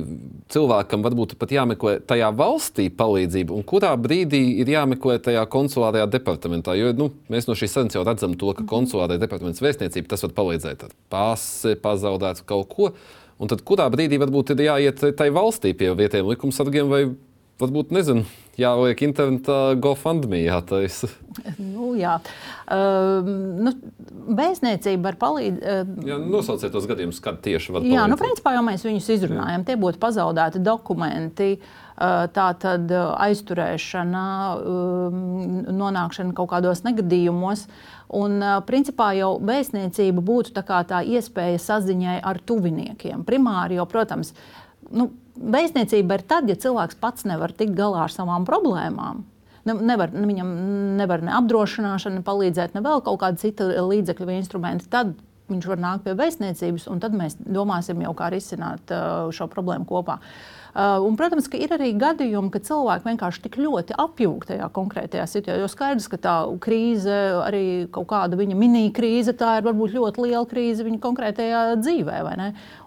cilvēkam 0.52 1.04
varbūt 1.04 1.36
pat 1.40 1.52
jāmeklē 1.54 1.96
tajā 2.08 2.28
valstī 2.36 2.88
palīdzība, 2.92 3.54
un 3.56 3.64
kurā 3.66 3.92
brīdī 4.00 4.42
ir 4.62 4.72
jāmeklē 4.74 5.18
tajā 5.24 5.44
konsulārajā 5.52 6.08
departamentā. 6.12 6.76
Jo 6.78 6.92
nu, 6.96 7.10
mēs 7.32 7.48
no 7.48 7.56
šīs 7.58 7.76
sarunas 7.76 7.96
jau 7.96 8.04
redzam, 8.06 8.36
to, 8.38 8.52
ka 8.56 8.66
konsulārajā 8.68 9.22
departamentā 9.22 9.64
vēstniecība 9.64 10.12
tas 10.12 10.26
var 10.26 10.34
palīdzēt 10.40 10.88
ar 10.88 10.96
pasi, 11.12 11.76
pazaudēt 11.82 12.44
kaut 12.48 12.68
ko. 12.72 12.90
Un 13.40 13.52
tad 13.52 13.64
kurā 13.68 13.88
brīdī 13.92 14.20
varbūt 14.20 14.54
ir 14.54 14.66
jāiet 14.68 15.02
tai 15.16 15.30
valstī 15.34 15.74
pie 15.76 15.92
vietējiem 15.96 16.30
likumsargiem 16.32 16.92
vai 16.92 17.02
varbūt 17.60 17.92
nezinu, 17.94 18.24
jāliek 18.60 19.00
internetā 19.06 19.76
GoFundMe 19.80 20.42
jātaisa. 20.44 21.08
Nu, 21.60 21.92
jā. 21.96 22.16
Uh, 22.64 23.26
nu, 23.66 23.72
Vēstniecība 24.36 25.10
var 25.10 25.18
palīdzēt. 25.20 25.90
Uh, 25.96 26.06
jā, 26.08 26.16
nosauciet 26.20 26.72
tos 26.74 26.86
gadījumus, 26.88 27.20
kad 27.24 27.40
tieši 27.44 27.74
var 27.74 27.82
palīdzēt. 27.82 27.96
Jā, 27.96 28.06
nu, 28.10 28.18
principā 28.20 28.54
jau 28.56 28.62
mēs 28.66 28.86
viņus 28.86 29.10
izrunājam. 29.16 29.60
Jā. 29.62 29.66
Tie 29.68 29.76
būtu 29.80 30.00
pazaudēti 30.02 30.62
dokumenti. 30.64 31.50
Uh, 31.96 32.26
tā 32.28 32.50
tad 32.60 32.90
aizturēšana, 32.92 34.24
um, 34.60 35.20
nonākšana 35.78 36.36
kaut 36.36 36.50
kādos 36.52 36.82
negadījumos. 36.84 37.64
Un, 38.16 38.36
uh, 38.42 38.58
principā 38.68 39.14
jau 39.16 39.36
vēstniecība 39.40 40.24
būtu 40.24 40.52
tā, 40.58 40.82
tā 40.88 41.00
iespēja 41.04 41.62
saziņai 41.62 42.18
ar 42.20 42.42
tuviniekiem. 42.44 43.24
Primāri 43.28 43.80
jau, 43.80 43.88
protams, 43.88 44.34
nu, 44.92 45.08
Vēstniecība 45.36 46.18
ir 46.18 46.26
tad, 46.28 46.50
ja 46.50 46.56
cilvēks 46.58 46.98
pats 47.00 47.26
nevar 47.28 47.52
tikt 47.52 47.76
galā 47.76 48.06
ar 48.06 48.12
savām 48.12 48.46
problēmām. 48.48 49.24
Nevar, 49.66 50.12
viņam 50.14 50.50
nevar 50.96 51.24
ne 51.26 51.32
apdrošināšana 51.36 52.22
palīdzēt, 52.26 52.76
ne 52.76 52.82
vēl 52.84 53.02
kaut 53.04 53.18
kāda 53.20 53.40
cita 53.40 53.66
līdzekļa 53.82 54.28
vai 54.28 54.36
instrumenta. 54.38 54.86
Tad 54.92 55.16
viņš 55.50 55.66
var 55.70 55.82
nākt 55.82 56.06
pie 56.06 56.14
vēstniecības, 56.18 56.86
un 56.90 57.02
tad 57.02 57.16
mēs 57.18 57.36
domāsim 57.42 58.00
jau, 58.02 58.14
kā 58.18 58.30
risināt 58.34 58.94
uh, 58.94 59.26
šo 59.34 59.48
problēmu 59.50 59.86
kopā. 59.90 60.20
Uh, 60.20 60.65
un, 60.76 61.16
protams, 61.16 61.48
ka 61.48 61.56
ir 61.56 61.72
arī 61.72 61.92
gadījumi, 61.96 62.50
kad 62.52 62.66
cilvēki 62.68 63.08
vienkārši 63.08 63.42
tik 63.46 63.56
ļoti 63.62 63.96
apjūg 64.02 64.44
tajā 64.50 64.68
konkrētajā 64.76 65.24
situācijā. 65.30 65.58
Jo 65.62 65.70
skaidrs, 65.72 66.08
ka 66.12 66.20
tā 66.20 66.34
krīze, 66.62 67.16
arī 67.46 67.64
kaut 67.92 68.10
kāda 68.10 68.36
viņa 68.36 68.58
mini-krīze, 68.60 69.32
tā 69.40 69.56
ir 69.58 69.66
varbūt 69.66 69.96
ļoti 69.96 70.26
liela 70.26 70.44
krīze 70.50 70.84
viņa 70.84 71.00
konkrētajā 71.00 71.62
dzīvē. 71.80 72.22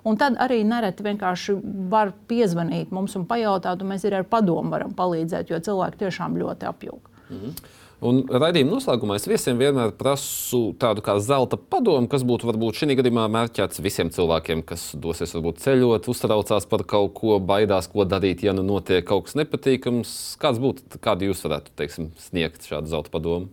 Un 0.06 0.20
tad 0.22 0.38
arī 0.42 0.62
nereti 0.68 1.06
vienkārši 1.06 1.58
var 1.90 2.14
piezvanīt 2.30 2.94
mums 2.94 3.18
un 3.18 3.26
pajautāt, 3.30 3.82
un 3.82 3.96
mēs 3.96 4.06
arī 4.06 4.22
ar 4.22 4.30
padomu 4.30 4.70
varam 4.70 4.94
palīdzēt, 4.94 5.50
jo 5.50 5.58
cilvēki 5.58 6.06
tiešām 6.06 6.38
ļoti 6.38 6.70
apjūg. 6.70 7.09
Mhm. 7.30 7.54
Un 8.00 8.22
raidījuma 8.32 8.78
noslēgumā 8.78 9.18
es 9.20 9.26
visiem 9.28 9.58
vienmēr 9.60 9.92
prasu 10.00 10.70
tādu 10.80 11.04
kā 11.04 11.18
zelta 11.20 11.58
padomu, 11.60 12.08
kas 12.08 12.24
būtu 12.24 12.48
varbūt 12.48 12.80
šī 12.80 12.96
gadījumā 12.96 13.26
mērķēts 13.34 13.82
visiem 13.84 14.12
cilvēkiem, 14.16 14.64
kas 14.64 14.94
dosies 14.96 15.36
varbūt 15.36 15.60
ceļot, 15.66 16.08
uztraucās 16.08 16.68
par 16.72 16.86
kaut 16.88 17.12
ko, 17.20 17.36
baidās, 17.44 17.92
ko 17.92 18.08
darīt, 18.08 18.46
ja 18.48 18.56
nu 18.56 18.64
notiek 18.64 19.04
kaut 19.04 19.28
kas 19.28 19.36
nepatīkams. 19.42 20.16
Kāds 20.40 20.64
būtu, 20.64 21.02
kādu 21.04 21.28
jūs 21.28 21.44
varētu 21.44 21.76
teiksim, 21.76 22.14
sniegt 22.24 22.72
šādu 22.72 22.88
zelta 22.88 23.12
padomu? 23.12 23.52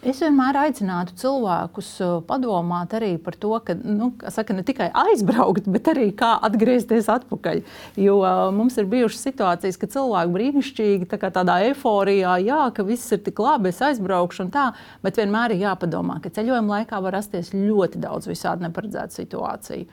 Es 0.00 0.22
vienmēr 0.24 0.56
aicinātu 0.56 1.12
cilvēkus 1.20 1.88
uh, 2.00 2.12
padomāt 2.24 2.94
arī 2.96 3.10
par 3.20 3.34
to, 3.36 3.50
ka 3.60 3.74
nu, 3.76 4.06
saka, 4.32 4.54
ne 4.56 4.62
tikai 4.64 4.86
aizbraukt, 4.96 5.66
bet 5.68 5.90
arī 5.92 6.06
kā 6.16 6.30
atgriezties 6.46 7.10
atpakaļ. 7.12 7.60
Jo 8.00 8.14
uh, 8.22 8.46
mums 8.56 8.78
ir 8.80 8.88
bijušas 8.88 9.26
situācijas, 9.28 9.76
ka 9.76 9.90
cilvēki 9.92 10.32
brīnišķīgi 10.38 11.10
tā 11.10 11.20
tādā 11.28 11.58
eforijā, 11.68 12.38
jā, 12.40 12.62
ka 12.72 12.86
viss 12.88 13.12
ir 13.12 13.20
tik 13.26 13.42
labi, 13.44 13.74
es 13.74 13.82
aizbraukšu 13.90 14.46
un 14.46 14.54
tā, 14.54 14.70
bet 15.04 15.20
vienmēr 15.20 15.52
ir 15.52 15.66
jāpadomā, 15.66 16.16
ka 16.24 16.32
ceļojuma 16.32 16.78
laikā 16.78 17.02
var 17.04 17.18
rasties 17.18 17.52
ļoti 17.52 18.00
daudz 18.00 18.30
visādi 18.30 18.64
neparedzētu 18.70 19.20
situāciju. 19.20 19.84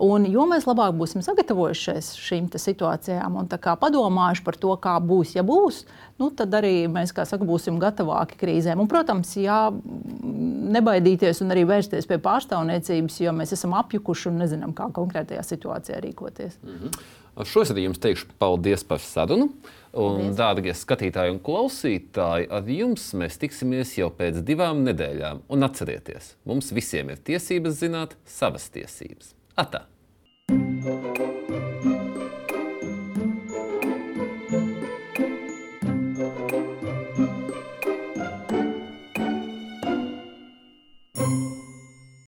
Un, 0.00 0.24
jo 0.24 0.46
mēs 0.48 0.64
labāk 0.64 0.94
būsim 0.96 1.20
sagatavojušies 1.20 2.14
šīm 2.16 2.46
situācijām 2.56 3.34
un 3.36 3.48
padomājuši 3.52 4.44
par 4.46 4.56
to, 4.56 4.72
kā 4.80 4.94
būs, 5.04 5.34
ja 5.36 5.44
būs, 5.44 5.82
nu, 6.16 6.30
tad 6.32 6.54
arī 6.56 6.88
mēs 6.88 7.12
saka, 7.12 7.44
būsim 7.44 7.76
gatavāki 7.82 8.38
krīzēm. 8.40 8.80
Un, 8.80 8.88
protams, 8.88 9.34
jā, 9.36 9.66
nebaidīties 10.72 11.42
un 11.44 11.52
arī 11.52 11.66
vērsties 11.68 12.08
pie 12.08 12.16
pārstāvniecības, 12.24 13.20
jo 13.20 13.34
mēs 13.36 13.52
esam 13.52 13.76
apjukuši 13.82 14.30
un 14.32 14.40
nezinām, 14.40 14.72
kā 14.72 14.88
konkrētajā 14.96 15.44
situācijā 15.44 16.00
rīkoties. 16.00 16.56
Mm 16.62 16.78
-hmm. 16.78 17.44
Šos 17.44 17.70
arī 17.72 17.86
jums 17.86 17.98
teikšu 17.98 18.26
paldies 18.38 18.84
par 18.84 19.00
sarunu. 19.00 19.48
Un, 19.92 20.32
dārgie 20.36 20.72
skatītāji 20.72 21.34
un 21.34 21.38
klausītāji, 21.38 22.46
ar 22.50 22.68
jums 22.68 23.10
mēs 23.12 23.36
tiksimies 23.36 23.98
jau 23.98 24.08
pēc 24.08 24.40
divām 24.40 24.84
nedēļām. 24.84 25.42
Un 25.48 25.62
atcerieties, 25.62 26.34
mums 26.44 26.72
visiem 26.72 27.10
ir 27.10 27.16
tiesības 27.16 27.76
zināt 27.82 28.16
savas 28.24 28.70
tiesības. 28.72 29.34
Ah 29.54 29.64
tá. 29.66 29.86